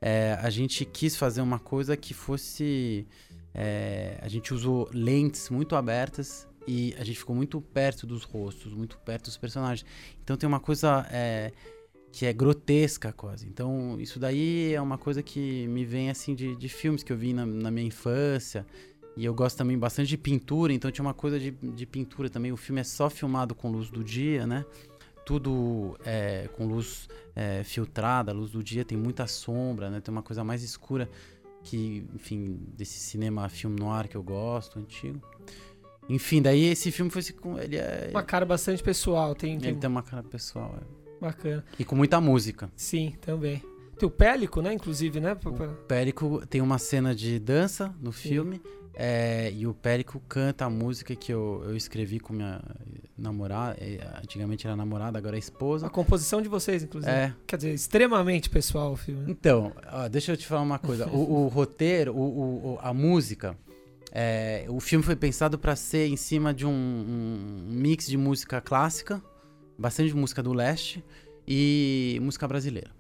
é, 0.02 0.38
a 0.42 0.50
gente 0.50 0.84
quis 0.84 1.16
fazer 1.16 1.40
uma 1.40 1.58
coisa 1.58 1.96
que 1.96 2.14
fosse, 2.14 3.08
é, 3.54 4.20
a 4.22 4.28
gente 4.28 4.54
usou 4.54 4.90
lentes 4.94 5.50
muito 5.50 5.74
abertas 5.74 6.46
e 6.68 6.94
a 7.00 7.06
gente 7.06 7.20
ficou 7.20 7.34
muito 7.36 7.62
perto 7.62 8.06
dos 8.06 8.24
rostos, 8.24 8.74
muito 8.74 8.98
perto 9.00 9.26
dos 9.26 9.38
personagens. 9.38 9.90
Então 10.22 10.36
tem 10.36 10.48
uma 10.48 10.60
coisa 10.60 11.08
é, 11.10 11.54
que 12.12 12.26
é 12.26 12.34
grotesca 12.34 13.12
quase. 13.12 13.48
Então, 13.48 13.98
isso 14.00 14.20
daí 14.20 14.74
é 14.74 14.82
uma 14.82 14.98
coisa 14.98 15.22
que 15.22 15.68
me 15.68 15.86
vem 15.86 16.10
assim 16.10 16.34
de, 16.34 16.56
de 16.56 16.70
filmes 16.70 17.04
que 17.04 17.12
eu 17.12 17.18
vi 17.18 17.34
na, 17.34 17.46
na, 17.46 17.72
minha 17.72 17.86
infância. 17.86 18.66
E 19.16 19.26
eu 19.26 19.34
gosto 19.34 19.58
também 19.58 19.78
bastante 19.78 20.10
de 20.10 20.18
pintura, 20.18 20.72
então 20.74 20.92
tinha 20.92 21.04
uma 21.04 21.14
coisa 21.14 21.40
de, 21.40 21.52
de 21.52 21.86
pintura 21.86 22.30
também. 22.30 22.52
O 22.52 22.58
filme 22.58 22.82
é 22.82 22.84
só 22.84 23.10
filmado 23.10 23.56
com 23.56 23.70
luz 23.72 23.90
do 23.90 24.04
dia, 24.04 24.46
né? 24.46 24.64
Tudo 25.26 25.98
é, 26.06 26.48
com 26.54 26.68
luz 26.68 27.10
é, 27.36 27.64
filtrada, 27.64 28.32
a 28.32 28.34
luz 28.34 28.52
do 28.52 28.64
dia 28.64 28.86
tem 28.86 28.98
muita 28.98 29.28
sombra, 29.28 29.90
né? 29.90 30.00
Tem 30.00 30.12
uma 30.12 30.24
coisa 30.24 30.44
mais 30.44 30.64
escura 30.64 31.10
que, 31.64 32.06
enfim, 32.16 32.60
desse 32.78 33.00
cinema 33.00 33.50
filme 33.50 33.80
noir 33.80 34.08
que 34.08 34.16
eu 34.16 34.24
gosto, 34.24 34.80
antigo. 34.80 35.22
Enfim, 36.08 36.42
daí 36.42 36.66
esse 36.66 36.92
filme 36.92 37.12
foi 37.12 37.22
ele 37.62 37.76
é 37.76 38.10
uma 38.12 38.24
cara 38.24 38.46
bastante 38.46 38.82
pessoal, 38.82 39.36
tem, 39.36 39.60
tem... 39.60 39.72
ele 39.72 39.80
tem 39.80 39.90
uma 39.90 40.04
cara 40.04 40.24
pessoal, 40.24 40.80
é. 40.82 41.07
Bacana. 41.20 41.64
E 41.80 41.84
com 41.86 41.96
muita 41.96 42.20
música. 42.22 42.70
Sim, 42.76 43.16
também. 43.22 43.62
Tem 43.98 44.08
o 44.08 44.12
Pélico, 44.12 44.62
né? 44.62 44.74
Inclusive, 44.74 45.20
né? 45.20 45.36
O 45.44 45.68
Pélico 45.88 46.46
tem 46.48 46.62
uma 46.62 46.78
cena 46.78 47.16
de 47.16 47.40
dança 47.40 47.94
no 48.02 48.12
filme. 48.12 48.62
É, 49.00 49.52
e 49.52 49.68
o 49.68 49.76
Périco 49.76 50.20
canta 50.28 50.66
a 50.66 50.70
música 50.72 51.16
que 51.16 51.32
eu, 51.32 51.62
eu 51.68 51.76
escrevi 51.78 52.20
com 52.20 52.34
minha 52.34 52.60
namorada. 53.16 53.78
é, 53.80 54.00
Antigamente 54.24 54.66
era 54.66 54.76
namorada, 54.76 55.18
agora 55.20 55.36
é 55.36 55.40
esposa. 55.40 55.86
A 55.86 55.90
composição 55.90 56.42
de 56.42 56.50
vocês, 56.50 56.82
inclusive. 56.84 57.12
É. 57.12 57.34
Quer 57.46 57.58
dizer, 57.58 57.74
extremamente 57.74 58.50
pessoal 58.50 58.94
o 58.94 58.96
filme. 58.96 59.32
Então, 59.32 59.72
ó, 59.92 60.08
deixa 60.08 60.32
eu 60.32 60.38
te 60.38 60.48
falar 60.48 60.62
uma 60.62 60.80
coisa. 60.80 61.08
O, 61.10 61.44
o 61.44 61.48
roteiro, 61.48 62.12
o- 62.16 62.74
o- 62.74 62.80
a 62.82 62.92
música, 62.92 63.56
é, 64.12 64.66
o 64.68 64.80
filme 64.80 65.04
foi 65.06 65.16
pensado 65.16 65.60
para 65.60 65.76
ser 65.76 66.08
em 66.08 66.18
cima 66.18 66.52
de 66.52 66.66
um, 66.66 66.72
um 66.72 67.66
mix 67.70 68.08
de 68.08 68.18
música 68.18 68.60
clássica, 68.62 69.22
bastante 69.78 70.14
música 70.16 70.42
do 70.44 70.54
leste 70.54 71.04
e 71.48 72.20
música 72.22 72.48
brasileira. 72.48 72.92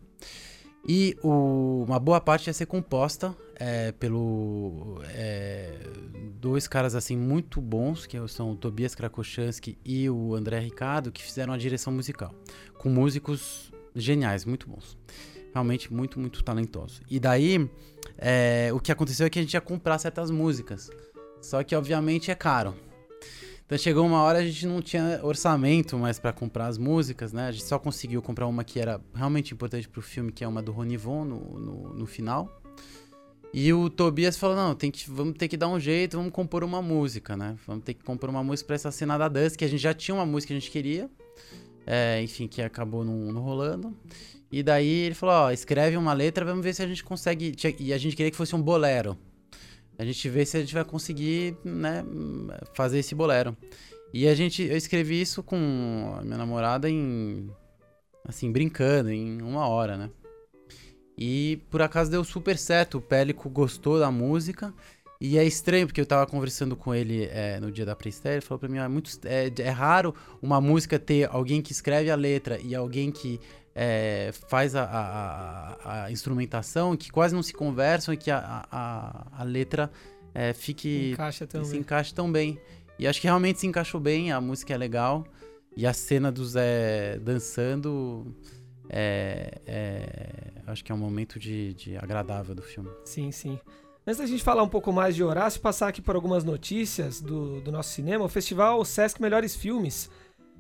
E 0.87 1.17
o- 1.21 1.83
uma 1.85 1.99
boa 1.99 2.21
parte 2.21 2.47
ia 2.47 2.53
ser 2.53 2.65
composta 2.65 3.35
é, 3.55 3.91
pelo 3.91 5.01
é, 5.09 5.73
dois 6.39 6.67
caras 6.67 6.95
assim 6.95 7.17
muito 7.17 7.59
bons, 7.59 8.05
que 8.05 8.17
são 8.27 8.51
o 8.51 8.55
Tobias 8.55 8.95
Krakoshansky 8.95 9.77
e 9.83 10.09
o 10.09 10.33
André 10.35 10.59
Ricardo, 10.59 11.11
que 11.11 11.21
fizeram 11.21 11.51
a 11.53 11.57
direção 11.57 11.91
musical, 11.91 12.33
com 12.77 12.87
músicos 12.89 13.71
geniais, 13.95 14.45
muito 14.45 14.69
bons 14.69 14.97
realmente 15.53 15.91
muito, 15.91 16.19
muito 16.19 16.43
talentoso. 16.43 17.01
E 17.09 17.19
daí, 17.19 17.67
é, 18.17 18.69
o 18.73 18.79
que 18.79 18.91
aconteceu 18.91 19.25
é 19.25 19.29
que 19.29 19.39
a 19.39 19.41
gente 19.41 19.55
ia 19.55 19.61
comprar 19.61 19.97
certas 19.97 20.29
músicas. 20.29 20.87
Só 21.41 21.63
que, 21.63 21.75
obviamente, 21.75 22.29
é 22.29 22.35
caro. 22.35 22.75
Então 23.67 23.77
chegou 23.77 24.05
uma 24.05 24.21
hora 24.21 24.39
a 24.39 24.45
gente 24.45 24.65
não 24.65 24.81
tinha 24.81 25.19
orçamento 25.21 25.97
mais 25.97 26.17
pra 26.17 26.31
comprar 26.31 26.67
as 26.67 26.77
músicas, 26.77 27.33
né? 27.33 27.49
A 27.49 27.51
gente 27.51 27.65
só 27.65 27.77
conseguiu 27.77 28.21
comprar 28.21 28.47
uma 28.47 28.63
que 28.63 28.79
era 28.79 29.01
realmente 29.13 29.53
importante 29.53 29.89
pro 29.89 30.01
filme, 30.01 30.31
que 30.31 30.41
é 30.41 30.47
uma 30.47 30.63
do 30.63 30.71
Ronivon 30.71 31.25
no, 31.25 31.59
no, 31.59 31.93
no 31.93 32.05
final. 32.05 32.61
E 33.53 33.73
o 33.73 33.89
Tobias 33.89 34.37
falou: 34.37 34.55
não, 34.55 34.73
tem 34.73 34.89
que, 34.89 35.09
vamos 35.09 35.37
ter 35.37 35.49
que 35.49 35.57
dar 35.57 35.67
um 35.67 35.77
jeito, 35.77 36.15
vamos 36.15 36.31
compor 36.31 36.63
uma 36.63 36.81
música, 36.81 37.35
né? 37.35 37.57
Vamos 37.67 37.83
ter 37.83 37.93
que 37.93 38.05
compor 38.05 38.29
uma 38.29 38.41
música 38.41 38.67
pra 38.67 38.75
essa 38.77 38.89
cena 38.89 39.17
da 39.17 39.27
dança, 39.27 39.57
que 39.57 39.65
a 39.65 39.67
gente 39.67 39.81
já 39.81 39.93
tinha 39.93 40.15
uma 40.15 40.25
música 40.25 40.53
que 40.53 40.57
a 40.57 40.59
gente 40.59 40.71
queria. 40.71 41.09
é, 41.85 42.21
enfim, 42.21 42.47
que 42.47 42.61
acabou 42.61 43.03
não, 43.03 43.33
não 43.33 43.41
rolando. 43.41 43.93
E 44.49 44.63
daí 44.63 44.87
ele 44.87 45.15
falou, 45.15 45.35
ó, 45.35 45.51
escreve 45.51 45.97
uma 45.97 46.13
letra, 46.13 46.45
vamos 46.45 46.63
ver 46.63 46.73
se 46.73 46.81
a 46.81 46.87
gente 46.87 47.03
consegue. 47.03 47.53
E 47.79 47.91
a 47.91 47.97
gente 47.97 48.15
queria 48.15 48.31
que 48.31 48.37
fosse 48.37 48.55
um 48.55 48.61
bolero. 48.61 49.17
A 49.97 50.05
gente 50.05 50.29
vê 50.29 50.45
se 50.45 50.57
a 50.57 50.59
gente 50.59 50.73
vai 50.73 50.85
conseguir, 50.85 51.57
né, 51.63 52.03
fazer 52.73 52.99
esse 52.99 53.15
bolero. 53.15 53.55
E 54.13 54.27
a 54.27 54.35
gente, 54.35 54.63
eu 54.63 54.77
escrevi 54.77 55.19
isso 55.19 55.43
com 55.43 56.15
a 56.17 56.21
minha 56.23 56.37
namorada 56.37 56.89
em, 56.89 57.49
assim, 58.25 58.51
brincando, 58.51 59.11
em 59.11 59.41
uma 59.41 59.67
hora, 59.67 59.97
né? 59.97 60.09
E 61.17 61.61
por 61.71 61.81
acaso 61.81 62.11
deu 62.11 62.23
super 62.23 62.57
certo, 62.57 62.99
o 62.99 63.01
Pélico 63.01 63.49
gostou 63.49 63.99
da 63.99 64.11
música. 64.11 64.73
E 65.19 65.37
é 65.37 65.43
estranho, 65.43 65.87
porque 65.87 65.99
eu 65.99 66.05
tava 66.05 66.27
conversando 66.27 66.75
com 66.75 66.93
ele 66.93 67.25
é, 67.25 67.59
no 67.59 67.71
dia 67.71 67.83
da 67.83 67.95
pré-estreia, 67.95 68.35
ele 68.35 68.45
falou 68.45 68.59
pra 68.59 68.69
mim, 68.69 68.77
"Ah, 68.77 68.83
é, 68.83 68.87
muito, 68.87 69.09
é, 69.25 69.51
é 69.57 69.69
raro 69.69 70.13
uma 70.43 70.61
música 70.61 70.99
ter 70.99 71.27
alguém 71.31 71.59
que 71.59 71.71
escreve 71.71 72.11
a 72.11 72.15
letra 72.15 72.59
e 72.61 72.75
alguém 72.75 73.11
que 73.11 73.39
é, 73.79 74.31
faz 74.47 74.73
a, 74.75 74.83
a- 74.85 76.03
a- 76.05 76.11
instrumentação, 76.11 76.97
que 76.97 77.11
quase 77.11 77.35
não 77.35 77.43
se 77.43 77.53
conversam 77.53 78.11
e 78.11 78.17
que 78.17 78.31
a, 78.31 78.65
a- 78.71 79.27
a, 79.31 79.43
letra 79.43 79.91
é, 80.33 80.51
fique 80.51 81.11
Encaixa 81.13 81.45
se 81.45 81.47
também. 81.51 81.79
encaixe 81.79 82.11
tão 82.13 82.31
bem. 82.31 82.59
E 82.97 83.05
acho 83.07 83.21
que 83.21 83.27
realmente 83.27 83.59
se 83.59 83.67
encaixou 83.67 84.01
bem, 84.01 84.31
a 84.31 84.41
música 84.41 84.73
é 84.73 84.77
legal. 84.77 85.23
E 85.75 85.85
a 85.85 85.93
cena 85.93 86.31
do 86.31 86.43
Zé 86.43 87.19
dançando 87.19 88.35
é, 88.89 89.61
é- 89.67 90.51
acho 90.65 90.83
que 90.83 90.91
é 90.91 90.95
um 90.95 90.97
momento 90.97 91.37
de, 91.39 91.75
de 91.75 91.95
agradável 91.97 92.55
do 92.55 92.63
filme. 92.63 92.89
Sim, 93.05 93.31
sim. 93.31 93.59
Antes 94.05 94.19
da 94.19 94.25
gente 94.25 94.41
falar 94.43 94.63
um 94.63 94.69
pouco 94.69 94.91
mais 94.91 95.15
de 95.15 95.23
Horácio, 95.23 95.59
passar 95.61 95.89
aqui 95.89 96.01
por 96.01 96.15
algumas 96.15 96.43
notícias 96.43 97.21
do, 97.21 97.59
do 97.61 97.71
nosso 97.71 97.91
cinema, 97.91 98.23
o 98.25 98.29
festival 98.29 98.83
Sesc 98.85 99.21
Melhores 99.21 99.55
Filmes 99.55 100.09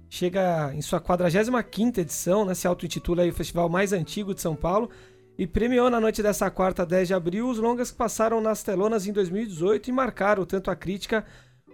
chega 0.09 0.73
em 0.73 0.81
sua 0.81 1.01
45ª 1.01 1.99
edição, 1.99 2.45
né, 2.45 2.53
se 2.53 2.67
auto-intitula 2.67 3.25
o 3.25 3.33
festival 3.33 3.69
mais 3.69 3.93
antigo 3.93 4.33
de 4.33 4.41
São 4.41 4.55
Paulo, 4.55 4.89
e 5.37 5.45
premiou 5.45 5.89
na 5.89 5.99
noite 5.99 6.23
dessa 6.23 6.49
quarta, 6.49 6.85
10 6.85 7.09
de 7.09 7.13
abril, 7.13 7.47
os 7.47 7.59
longas 7.59 7.91
que 7.91 7.97
passaram 7.97 8.41
nas 8.41 8.63
telonas 8.63 9.05
em 9.05 9.13
2018 9.13 9.89
e 9.89 9.93
marcaram 9.93 10.45
tanto 10.45 10.71
a 10.71 10.75
crítica 10.75 11.23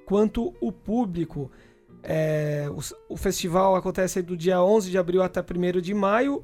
quanto 0.05 0.53
o 0.59 0.71
público. 0.71 1.49
É, 2.03 2.67
o, 2.69 3.13
o 3.13 3.17
festival 3.17 3.75
acontece 3.75 4.21
do 4.21 4.35
dia 4.35 4.61
11 4.61 4.91
de 4.91 4.97
abril 4.97 5.23
até 5.23 5.39
1 5.39 5.79
de 5.79 5.93
maio 5.93 6.43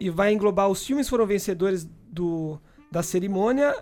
e 0.00 0.10
vai 0.10 0.32
englobar 0.32 0.68
os 0.68 0.84
filmes 0.84 1.06
que 1.06 1.10
foram 1.10 1.26
vencedores 1.26 1.84
do, 1.84 2.58
da 2.90 3.02
cerimônia 3.02 3.72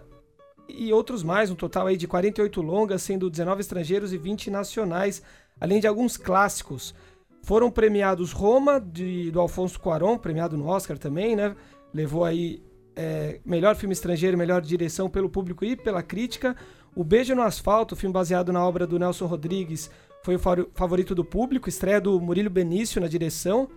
e 0.69 0.93
outros 0.93 1.23
mais, 1.23 1.51
um 1.51 1.55
total 1.55 1.87
aí 1.87 1.97
de 1.97 2.07
48 2.07 2.61
longas, 2.61 3.03
sendo 3.03 3.31
19 3.31 3.63
estrangeiros 3.63 4.13
e 4.13 4.19
20 4.19 4.51
nacionais, 4.51 5.23
além 5.59 5.81
de 5.81 5.87
alguns 5.87 6.19
clássicos. 6.19 6.95
Foram 7.43 7.71
premiados 7.71 8.33
Roma, 8.33 8.81
de, 8.81 9.31
do 9.31 9.41
Alfonso 9.41 9.81
Cuarón, 9.81 10.19
premiado 10.19 10.57
no 10.57 10.67
Oscar 10.67 10.99
também, 10.99 11.35
né? 11.35 11.57
Levou 11.95 12.25
aí 12.25 12.63
é, 12.95 13.41
melhor 13.45 13.75
filme 13.77 13.93
estrangeiro, 13.93 14.37
melhor 14.37 14.61
direção 14.61 15.09
pelo 15.09 15.31
público 15.31 15.65
e 15.65 15.77
pela 15.77 16.03
crítica. 16.03 16.55
O 16.95 17.03
Beijo 17.03 17.35
no 17.35 17.43
Asfalto, 17.43 17.97
filme 17.97 18.13
baseado 18.13 18.53
na 18.53 18.67
obra 18.67 18.87
do 18.87 18.99
Nelson 18.99 19.27
Rodrigues, 19.27 19.91
foi 20.23 20.35
o 20.35 20.39
fa- 20.39 20.67
favorito 20.75 21.15
do 21.15 21.25
público, 21.25 21.69
estreia 21.69 22.01
do 22.01 22.21
Murilo 22.21 22.51
Benício 22.51 23.01
na 23.01 23.09
direção. 23.09 23.69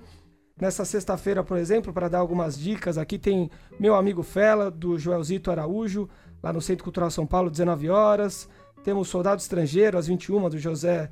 Nessa 0.58 0.84
sexta-feira, 0.84 1.42
por 1.42 1.58
exemplo, 1.58 1.92
para 1.92 2.08
dar 2.08 2.20
algumas 2.20 2.56
dicas, 2.56 2.96
aqui 2.96 3.18
tem 3.18 3.50
meu 3.78 3.94
amigo 3.96 4.22
Fela, 4.22 4.70
do 4.70 4.96
Joelzito 4.96 5.50
Araújo, 5.50 6.08
lá 6.40 6.52
no 6.52 6.60
Centro 6.60 6.84
Cultural 6.84 7.10
São 7.10 7.26
Paulo, 7.26 7.50
19 7.50 7.90
horas. 7.90 8.48
Temos 8.86 9.08
Soldado 9.08 9.40
Estrangeiro, 9.40 9.98
às 9.98 10.06
21 10.06 10.48
do 10.48 10.58
José 10.60 11.10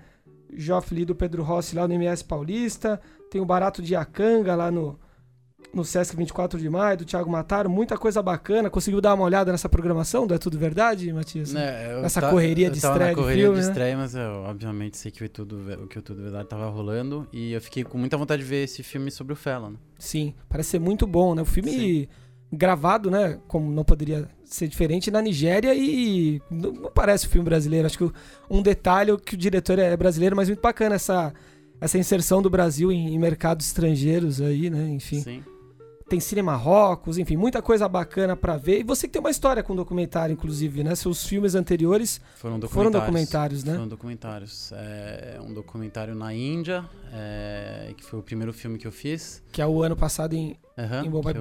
Joffre 0.57 1.05
do 1.05 1.13
Pedro 1.13 1.43
Rossi, 1.43 1.75
lá 1.75 1.89
no 1.89 1.95
MS 1.95 2.23
Paulista. 2.23 3.01
Tem 3.29 3.41
o 3.41 3.45
Barato 3.45 3.83
de 3.83 3.97
Acanga, 3.97 4.55
lá 4.55 4.71
no, 4.71 4.97
no 5.73 5.85
Sesc 5.85 6.17
24 6.17 6.57
de 6.57 6.71
maio, 6.71 6.99
do 6.99 7.05
Thiago 7.05 7.29
Mataro, 7.29 7.69
muita 7.69 7.99
coisa 7.99 8.23
bacana. 8.23 8.71
Conseguiu 8.71 9.01
dar 9.01 9.15
uma 9.15 9.25
olhada 9.25 9.51
nessa 9.51 9.69
programação 9.69 10.25
do 10.25 10.33
É 10.33 10.39
Tudo 10.39 10.57
Verdade, 10.57 11.13
Matias? 11.13 11.53
É, 11.53 12.01
Nessa 12.01 12.21
tá, 12.21 12.31
correria 12.31 12.71
de 12.71 12.79
estreia 12.79 13.11
na 13.11 13.15
correria 13.17 13.35
de 13.35 13.43
filme, 13.43 13.59
de 13.59 13.65
né? 13.65 13.69
estreia, 13.73 13.97
mas 13.97 14.15
eu 14.15 14.45
obviamente 14.45 14.97
sei 14.97 15.11
que 15.11 15.25
o 15.25 15.29
Tudo, 15.29 15.89
que 15.91 15.99
o 15.99 16.03
Tudo 16.03 16.23
Verdade 16.23 16.49
tava 16.49 16.69
rolando 16.69 17.27
e 17.33 17.55
eu 17.55 17.61
fiquei 17.61 17.83
com 17.83 17.99
muita 17.99 18.17
vontade 18.17 18.41
de 18.45 18.49
ver 18.49 18.63
esse 18.63 18.85
filme 18.85 19.11
sobre 19.11 19.33
o 19.33 19.37
Fallon. 19.37 19.71
Né? 19.71 19.77
Sim, 19.99 20.33
parece 20.49 20.71
ser 20.71 20.79
muito 20.79 21.09
bom, 21.09 21.35
né? 21.35 21.43
O 21.43 21.45
filme 21.45 21.73
Sim. 21.73 22.09
Gravado, 22.55 23.11
né? 23.11 23.39
Como 23.49 23.71
não 23.71 23.85
poderia 23.85 24.29
ser 24.45 24.69
diferente, 24.69 25.11
na 25.11 25.21
Nigéria 25.21 25.75
e 25.75 26.41
não 26.51 26.91
parece 26.93 27.27
um 27.27 27.31
filme 27.31 27.45
brasileiro. 27.45 27.87
Acho 27.87 27.99
que 27.99 28.13
um 28.49 28.63
detalhe 28.63 29.17
que 29.19 29.35
o 29.35 29.39
diretor 29.39 29.79
é 29.79 29.97
brasileiro, 29.97 30.37
mas 30.37 30.49
muito 30.49 30.63
bacana 30.63 30.95
essa, 30.95 31.33
essa 31.81 31.99
inserção 31.99 32.41
do 32.41 32.51
Brasil 32.51 32.93
em, 32.93 33.15
em 33.15 33.19
mercados 33.19 33.67
estrangeiros 33.67 34.41
aí, 34.41 34.71
né? 34.71 34.89
Enfim. 34.91 35.21
Sim 35.21 35.43
tem 36.09 36.21
cinema 36.21 36.55
rocos, 36.55 37.19
enfim, 37.19 37.37
muita 37.37 37.63
coisa 37.63 37.89
bacana 37.89 38.37
para 38.37 38.57
ver. 38.57 38.81
E 38.81 38.83
você 38.83 39.07
que 39.07 39.13
tem 39.13 39.21
uma 39.21 39.31
história 39.31 39.63
com 39.63 39.75
documentário, 39.75 40.33
inclusive, 40.33 40.85
né? 40.85 40.95
Seus 40.95 41.27
filmes 41.27 41.55
anteriores 41.55 42.21
foram 42.37 42.59
documentários, 42.59 42.73
foram 42.73 42.91
documentários 42.91 43.65
né? 43.65 43.73
Foram 43.73 43.89
documentários. 43.89 44.73
É 44.73 45.41
um 45.43 45.53
documentário 45.53 46.15
na 46.15 46.35
Índia, 46.35 46.85
é, 47.13 47.95
que 47.97 48.05
foi 48.05 48.19
o 48.19 48.23
primeiro 48.23 48.53
filme 48.53 48.79
que 48.79 48.87
eu 48.87 48.93
fiz. 48.93 49.43
Que 49.51 49.63
é 49.63 49.67
o 49.67 49.83
ano 49.83 49.97
passado 49.97 50.35
em, 50.35 50.57
uhum, 50.77 51.05
em 51.05 51.11
Bombay. 51.11 51.35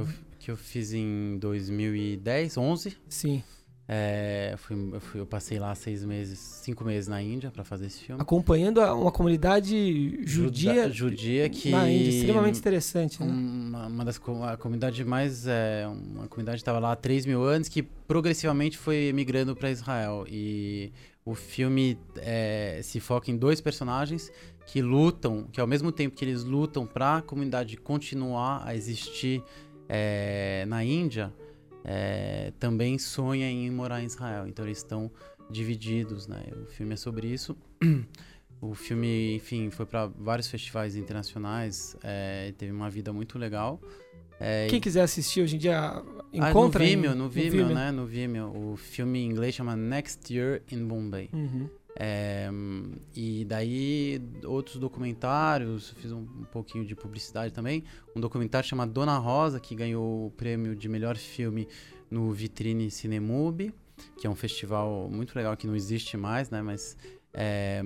Que 0.43 0.51
eu, 0.51 0.57
fiz 0.57 0.91
em 0.91 1.37
2010, 1.37 2.57
11. 2.57 2.97
Sim. 3.07 3.41
É, 3.87 4.49
eu, 4.51 4.57
fui, 4.57 4.89
eu, 4.93 4.99
fui, 4.99 5.21
eu, 5.21 5.25
passei 5.25 5.57
lá 5.57 5.73
seis 5.73 6.03
meses, 6.03 6.37
cinco 6.37 6.83
meses 6.83 7.07
na 7.07 7.21
Índia 7.21 7.49
para 7.49 7.63
fazer 7.63 7.85
esse 7.85 8.01
filme. 8.01 8.21
Acompanhando 8.21 8.79
uma 8.81 9.11
comunidade 9.11 10.19
judia, 10.25 10.73
Juda, 10.73 10.89
judia 10.91 11.49
que 11.49 11.69
na 11.69 11.89
Índia, 11.89 12.09
extremamente 12.09 12.59
interessante. 12.59 13.23
Né? 13.23 13.25
Uma, 13.25 13.87
uma 13.87 14.03
das 14.03 14.19
a 14.49 14.57
comunidade 14.57 15.05
mais 15.05 15.47
é, 15.47 15.87
uma 15.87 16.27
comunidade 16.27 16.57
estava 16.57 16.77
lá 16.77 16.91
há 16.91 16.95
3 16.97 17.25
mil 17.25 17.41
anos 17.43 17.69
que 17.69 17.81
progressivamente 17.81 18.77
foi 18.77 19.13
migrando 19.13 19.55
para 19.55 19.71
Israel 19.71 20.25
e 20.27 20.91
o 21.25 21.35
filme 21.35 21.97
é, 22.17 22.81
se 22.83 22.99
foca 22.99 23.31
em 23.31 23.37
dois 23.37 23.61
personagens 23.61 24.29
que 24.65 24.81
lutam, 24.81 25.47
que 25.51 25.59
ao 25.59 25.67
mesmo 25.67 25.91
tempo 25.91 26.15
que 26.15 26.25
eles 26.25 26.43
lutam 26.43 26.85
para 26.85 27.17
a 27.17 27.21
comunidade 27.21 27.77
continuar 27.77 28.63
a 28.65 28.75
existir 28.75 29.43
é, 29.87 30.65
na 30.67 30.83
Índia 30.83 31.33
é, 31.83 32.51
também 32.59 32.97
sonha 32.97 33.49
em 33.49 33.69
morar 33.69 34.01
em 34.01 34.05
Israel. 34.05 34.47
Então 34.47 34.65
eles 34.65 34.77
estão 34.77 35.11
divididos, 35.49 36.27
né? 36.27 36.43
O 36.63 36.65
filme 36.65 36.93
é 36.93 36.97
sobre 36.97 37.27
isso. 37.27 37.55
O 38.61 38.73
filme, 38.73 39.35
enfim, 39.35 39.69
foi 39.69 39.85
para 39.85 40.07
vários 40.07 40.47
festivais 40.47 40.95
internacionais, 40.95 41.97
é, 42.01 42.53
teve 42.57 42.71
uma 42.71 42.89
vida 42.89 43.11
muito 43.11 43.37
legal. 43.37 43.77
É, 44.39 44.67
Quem 44.69 44.79
quiser 44.79 45.01
assistir 45.01 45.41
hoje 45.41 45.57
em 45.57 45.59
dia 45.59 46.01
encontra 46.31 46.81
ah, 46.81 46.87
no 46.87 46.89
Vimeo, 46.89 47.11
em, 47.11 47.15
no, 47.15 47.29
Vimeo, 47.29 47.51
no 47.51 47.57
Vimeo, 47.57 47.75
né? 47.75 47.91
No 47.91 48.05
Vimeo. 48.05 48.71
O 48.71 48.77
filme 48.77 49.19
em 49.19 49.29
inglês 49.29 49.53
chama 49.53 49.75
Next 49.75 50.33
Year 50.33 50.61
in 50.71 50.85
Bombay. 50.87 51.29
Uhum. 51.33 51.69
É, 51.95 52.49
e 53.15 53.45
daí 53.45 54.21
outros 54.45 54.77
documentários, 54.77 55.91
fiz 55.97 56.11
um, 56.11 56.21
um, 56.21 56.45
pouquinho 56.51 56.85
de 56.85 56.95
publicidade 56.95 57.53
também. 57.53 57.83
Um 58.15 58.19
documentário 58.19 58.67
chamado 58.67 58.91
Dona 58.91 59.17
Rosa, 59.17 59.59
que 59.59 59.75
ganhou 59.75 60.27
o 60.27 60.31
prêmio 60.31 60.75
de 60.75 60.89
melhor 60.89 61.15
filme 61.15 61.67
no 62.09 62.31
Vitrine 62.31 62.89
Cinemub, 62.89 63.73
que 64.19 64.25
é 64.25 64.29
um 64.29 64.35
festival 64.35 65.09
muito 65.11 65.35
legal 65.35 65.55
que 65.55 65.67
não 65.67 65.75
existe 65.75 66.17
mais, 66.17 66.49
né? 66.49 66.61
Mas 66.61 66.97
é, 67.33 67.81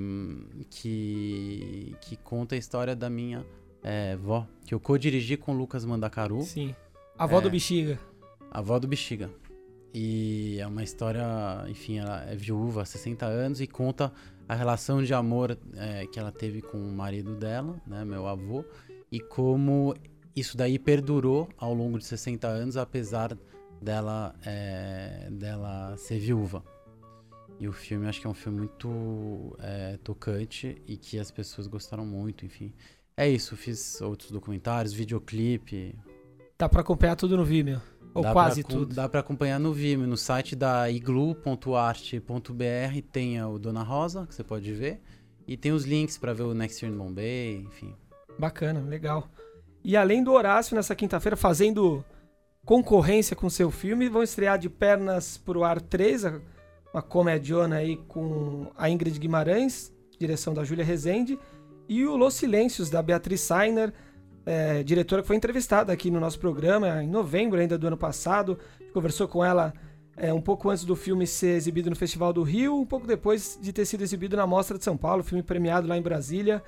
que, 0.70 1.96
que 2.02 2.16
conta 2.18 2.56
a 2.56 2.58
história 2.58 2.96
da 2.96 3.10
minha 3.10 3.46
é, 3.84 4.16
vó, 4.18 4.46
que 4.66 4.74
eu 4.74 4.80
co-dirigi 4.80 5.38
com 5.38 5.54
o 5.54 5.58
Lucas 5.58 5.86
Mandacaru. 5.86 6.42
Sim. 6.42 6.76
A 7.18 7.24
avó 7.24 7.42
do 7.42 7.50
Bexiga. 7.50 8.00
A 8.52 8.60
avó 8.60 8.80
do 8.80 8.88
Bexiga. 8.88 9.30
E 10.00 10.60
é 10.60 10.68
uma 10.68 10.84
história, 10.84 11.26
enfim, 11.68 11.98
ela 11.98 12.24
é 12.30 12.36
viúva 12.36 12.84
há 12.84 12.86
60 12.86 13.26
anos 13.26 13.60
e 13.60 13.66
conta 13.66 14.14
a 14.48 14.54
relação 14.54 15.02
de 15.02 15.12
amor 15.12 15.58
é, 15.76 16.06
que 16.06 16.20
ela 16.20 16.32
teve 16.32 16.62
com 16.62 16.78
o 16.78 16.92
marido 16.92 17.36
dela, 17.36 17.82
né, 17.88 18.06
meu 18.06 18.28
avô, 18.28 18.64
e 19.12 19.20
como 19.20 19.96
isso 20.36 20.56
daí 20.56 20.78
perdurou 20.78 21.50
ao 21.58 21.74
longo 21.74 21.98
de 21.98 22.06
60 22.06 22.48
anos, 22.48 22.78
apesar 22.78 23.36
dela, 23.82 24.36
é, 24.46 25.30
dela 25.32 25.98
ser 25.98 26.20
viúva. 26.20 26.64
E 27.60 27.68
o 27.68 27.74
filme, 27.74 28.06
acho 28.06 28.22
que 28.22 28.28
é 28.28 28.30
um 28.30 28.36
filme 28.36 28.60
muito 28.60 29.58
é, 29.58 29.98
tocante 30.04 30.80
e 30.86 30.96
que 30.96 31.18
as 31.18 31.32
pessoas 31.32 31.66
gostaram 31.66 32.06
muito, 32.06 32.46
enfim. 32.46 32.72
É 33.18 33.28
isso, 33.28 33.58
fiz 33.58 34.00
outros 34.00 34.30
documentários, 34.30 34.94
videoclipe. 34.94 35.98
Dá 36.56 36.70
pra 36.70 36.82
acompanhar 36.82 37.16
tudo 37.16 37.36
no 37.36 37.44
Vimeo. 37.44 37.82
Ou 38.14 38.24
dá 38.24 38.34
quase 38.34 38.64
pra, 38.64 38.76
tudo. 38.76 38.96
Dá 38.96 39.08
para 39.08 39.20
acompanhar 39.20 39.60
no 39.60 39.74
Vimeo. 39.74 40.08
No 40.08 40.18
site 40.18 40.56
da 40.56 40.90
iglu.arte.br 40.90 43.02
tem 43.12 43.44
o 43.44 43.60
Dona 43.60 43.84
Rosa, 43.84 44.26
que 44.26 44.34
você 44.34 44.44
pode 44.44 44.74
ver. 44.74 45.02
E 45.48 45.56
tem 45.56 45.72
os 45.72 45.86
links 45.86 46.18
para 46.18 46.34
ver 46.34 46.44
o 46.44 46.54
Next 46.54 46.84
Year 46.84 46.94
in 46.94 46.98
Bombay, 46.98 47.66
enfim. 47.68 47.96
Bacana, 48.38 48.82
legal. 48.82 49.30
E 49.84 49.96
além 49.96 50.24
do 50.24 50.34
Horácio, 50.34 50.76
nessa 50.76 50.94
quinta-feira, 50.94 51.38
fazendo 51.38 52.04
concorrência 52.66 53.36
com 53.36 53.50
seu 53.50 53.72
filme, 53.72 54.10
vão 54.10 54.22
estrear 54.22 54.60
de 54.60 54.70
Pernas 54.70 55.38
pro 55.38 55.64
Ar 55.64 55.80
3, 55.80 56.26
uma 56.94 57.02
comediona 57.02 57.78
aí 57.78 57.96
com 57.96 58.70
a 58.78 58.90
Ingrid 58.90 59.18
Guimarães, 59.18 59.94
direção 60.20 60.54
da 60.54 60.66
Júlia 60.66 60.84
Rezende, 60.84 61.40
e 61.88 62.06
o 62.06 62.18
Los 62.18 62.34
Silêncios, 62.34 62.90
da 62.90 63.02
Beatriz 63.02 63.40
Sainer, 63.40 63.94
é, 64.48 64.82
diretora 64.82 65.22
que 65.22 65.28
foi 65.28 65.36
entrevistada 65.36 65.92
aqui 65.92 66.10
no 66.10 66.22
nosso 66.22 66.40
programa 66.40 67.04
em 67.04 67.10
novembro 67.10 67.60
ainda 67.60 67.78
do 67.78 67.86
ano 67.86 67.98
passado. 67.98 68.58
Conversou 68.94 69.28
com 69.28 69.44
ela 69.44 69.74
é, 70.16 70.34
um 70.34 70.40
pouco 70.40 70.70
antes 70.70 70.86
do 70.86 70.96
filme 70.96 71.28
ser 71.28 71.58
exibido 71.58 71.90
no 71.90 71.96
Festival 71.98 72.32
do 72.32 72.44
Rio, 72.44 72.80
um 72.80 72.86
pouco 72.86 73.06
depois 73.06 73.60
de 73.62 73.74
ter 73.74 73.86
sido 73.86 74.04
exibido 74.04 74.38
na 74.38 74.48
Mostra 74.48 74.78
de 74.78 74.86
São 74.86 74.96
Paulo, 74.96 75.22
filme 75.22 75.44
premiado 75.44 75.86
lá 75.86 75.98
em 75.98 76.02
Brasília. 76.02 76.64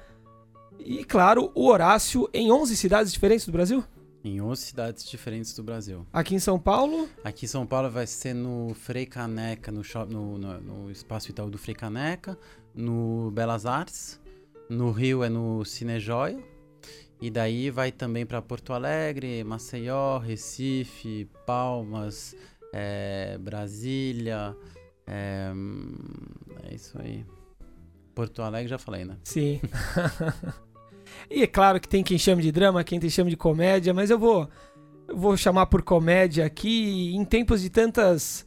E, 0.78 1.06
claro, 1.06 1.54
o 1.56 1.68
Horácio 1.68 2.30
em 2.34 2.52
11 2.52 2.76
cidades 2.76 3.13
diferentes 3.13 3.46
do 3.46 3.52
Brasil? 3.54 3.82
Em 4.26 4.42
11 4.42 4.62
cidades 4.62 5.10
diferentes 5.10 5.54
do 5.56 5.63
Brasil. 5.63 6.06
Aqui 6.12 6.36
em 6.36 6.39
São 6.39 6.60
Paulo? 6.60 7.08
Aqui 7.24 7.46
em 7.46 7.48
São 7.48 7.65
Paulo 7.65 7.89
vai 7.89 8.06
ser 8.06 8.34
no 8.34 8.74
Frei 8.74 9.06
Caneca, 9.06 9.72
no, 9.72 9.86
shop, 9.86 10.13
no, 10.13 10.38
no, 10.38 10.60
no 10.60 10.92
Espaço 10.92 11.30
Itaú 11.30 11.50
do 11.50 11.58
Frei 11.58 11.76
Caneca, 11.76 12.38
no 12.76 13.32
Belas 13.32 13.65
Artes. 13.65 14.20
No 14.70 14.92
Rio 14.92 15.24
é 15.24 15.30
no 15.30 15.63
Cine 15.63 15.98
Joia. 15.98 16.38
E 17.21 17.29
daí 17.29 17.69
vai 17.69 17.91
também 17.91 18.25
para 18.25 18.41
Porto 18.41 18.71
Alegre, 18.71 19.43
Maceió, 19.43 20.17
Recife, 20.19 21.27
Palmas, 21.45 22.34
é, 22.71 23.38
Brasília. 23.38 24.55
É, 25.05 25.51
é, 26.63 26.75
isso 26.75 26.97
aí. 27.01 27.25
Porto 28.15 28.41
Alegre 28.41 28.69
já 28.69 28.77
falei, 28.77 29.03
né? 29.03 29.17
Sim. 29.23 29.60
e 31.29 31.43
é 31.43 31.47
claro 31.47 31.79
que 31.79 31.89
tem 31.89 32.03
quem 32.03 32.17
chame 32.17 32.41
de 32.41 32.51
drama, 32.51 32.84
quem 32.84 32.99
tem 32.99 33.10
chame 33.10 33.29
de 33.29 33.38
comédia, 33.38 33.93
mas 33.93 34.10
eu 34.10 34.17
vou, 34.17 34.49
eu 35.08 35.17
vou 35.17 35.36
chamar 35.36 35.65
por 35.65 35.82
comédia 35.82 36.45
aqui 36.45 37.13
em 37.13 37.25
tempos 37.25 37.62
de 37.62 37.69
tantas 37.69 38.45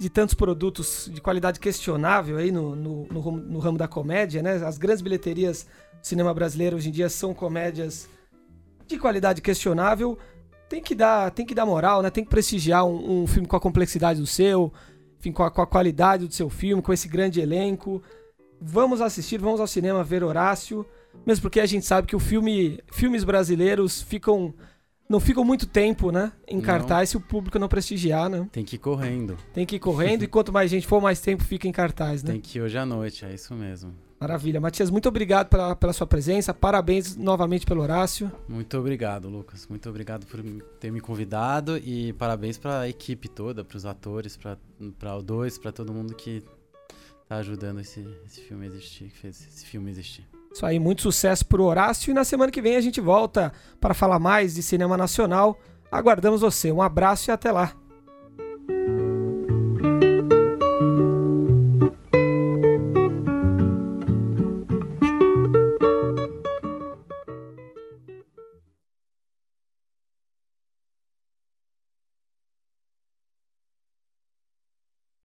de 0.00 0.08
tantos 0.08 0.34
produtos 0.34 1.10
de 1.12 1.20
qualidade 1.20 1.60
questionável 1.60 2.38
aí 2.38 2.50
no, 2.50 2.74
no, 2.74 3.06
no, 3.06 3.32
no 3.32 3.58
ramo 3.58 3.76
da 3.76 3.86
comédia, 3.86 4.42
né? 4.42 4.54
As 4.64 4.78
grandes 4.78 5.02
bilheterias 5.02 5.66
do 6.00 6.06
cinema 6.06 6.32
brasileiro 6.32 6.76
hoje 6.76 6.88
em 6.88 6.92
dia 6.92 7.10
são 7.10 7.34
comédias 7.34 8.08
de 8.86 8.98
qualidade 8.98 9.42
questionável. 9.42 10.18
Tem 10.70 10.82
que 10.82 10.94
dar, 10.94 11.30
tem 11.32 11.44
que 11.44 11.54
dar 11.54 11.66
moral, 11.66 12.00
né? 12.00 12.08
Tem 12.08 12.24
que 12.24 12.30
prestigiar 12.30 12.86
um, 12.86 13.24
um 13.24 13.26
filme 13.26 13.46
com 13.46 13.56
a 13.56 13.60
complexidade 13.60 14.18
do 14.18 14.26
seu, 14.26 14.72
enfim, 15.18 15.32
com 15.32 15.42
a, 15.42 15.50
com 15.50 15.60
a 15.60 15.66
qualidade 15.66 16.26
do 16.26 16.32
seu 16.32 16.48
filme, 16.48 16.82
com 16.82 16.94
esse 16.94 17.06
grande 17.06 17.38
elenco. 17.38 18.02
Vamos 18.58 19.02
assistir, 19.02 19.36
vamos 19.36 19.60
ao 19.60 19.66
cinema 19.66 20.02
ver 20.02 20.24
Horácio, 20.24 20.86
mesmo 21.26 21.42
porque 21.42 21.60
a 21.60 21.66
gente 21.66 21.84
sabe 21.84 22.06
que 22.06 22.16
o 22.16 22.20
filme, 22.20 22.80
filmes 22.90 23.22
brasileiros 23.22 24.00
ficam 24.00 24.54
não 25.10 25.18
ficam 25.18 25.44
muito 25.44 25.66
tempo, 25.66 26.12
né? 26.12 26.30
Em 26.46 26.60
cartaz 26.60 27.08
se 27.10 27.16
o 27.16 27.20
público 27.20 27.58
não 27.58 27.66
prestigiar, 27.66 28.30
né? 28.30 28.48
Tem 28.52 28.64
que 28.64 28.76
ir 28.76 28.78
correndo. 28.78 29.36
Tem 29.52 29.66
que 29.66 29.74
ir 29.74 29.80
correndo 29.80 30.22
e 30.22 30.28
quanto 30.28 30.52
mais 30.52 30.70
gente 30.70 30.86
for, 30.86 31.02
mais 31.02 31.20
tempo 31.20 31.42
fica 31.42 31.66
em 31.66 31.72
cartaz, 31.72 32.22
né? 32.22 32.30
Tem 32.30 32.40
que 32.40 32.58
ir 32.58 32.62
hoje 32.62 32.78
à 32.78 32.86
noite, 32.86 33.24
é 33.24 33.34
isso 33.34 33.52
mesmo. 33.52 33.92
Maravilha. 34.20 34.60
Matias, 34.60 34.88
muito 34.88 35.08
obrigado 35.08 35.48
pela, 35.48 35.74
pela 35.74 35.92
sua 35.92 36.06
presença. 36.06 36.54
Parabéns 36.54 37.16
novamente 37.16 37.66
pelo 37.66 37.82
Horácio. 37.82 38.30
Muito 38.48 38.78
obrigado, 38.78 39.28
Lucas. 39.28 39.66
Muito 39.66 39.88
obrigado 39.88 40.26
por 40.26 40.40
ter 40.78 40.92
me 40.92 41.00
convidado 41.00 41.76
e 41.78 42.12
parabéns 42.12 42.56
para 42.56 42.80
a 42.80 42.88
equipe 42.88 43.28
toda, 43.28 43.64
para 43.64 43.76
os 43.76 43.84
atores, 43.84 44.36
para 44.36 45.16
o 45.16 45.22
dois, 45.22 45.58
para 45.58 45.72
todo 45.72 45.92
mundo 45.92 46.14
que 46.14 46.40
tá 47.28 47.38
ajudando 47.38 47.80
esse, 47.80 48.06
esse 48.24 48.42
filme 48.42 48.66
existir, 48.66 49.06
que 49.06 49.18
fez 49.18 49.40
esse 49.40 49.66
filme 49.66 49.90
existir. 49.90 50.24
Isso 50.52 50.66
aí, 50.66 50.78
muito 50.78 51.02
sucesso 51.02 51.46
pro 51.46 51.64
Horácio 51.64 52.10
e 52.10 52.14
na 52.14 52.24
semana 52.24 52.50
que 52.50 52.60
vem 52.60 52.76
a 52.76 52.80
gente 52.80 53.00
volta 53.00 53.52
para 53.80 53.94
falar 53.94 54.18
mais 54.18 54.54
de 54.54 54.62
cinema 54.62 54.96
nacional. 54.96 55.58
Aguardamos 55.90 56.40
você. 56.40 56.72
Um 56.72 56.82
abraço 56.82 57.30
e 57.30 57.32
até 57.32 57.52
lá. 57.52 57.72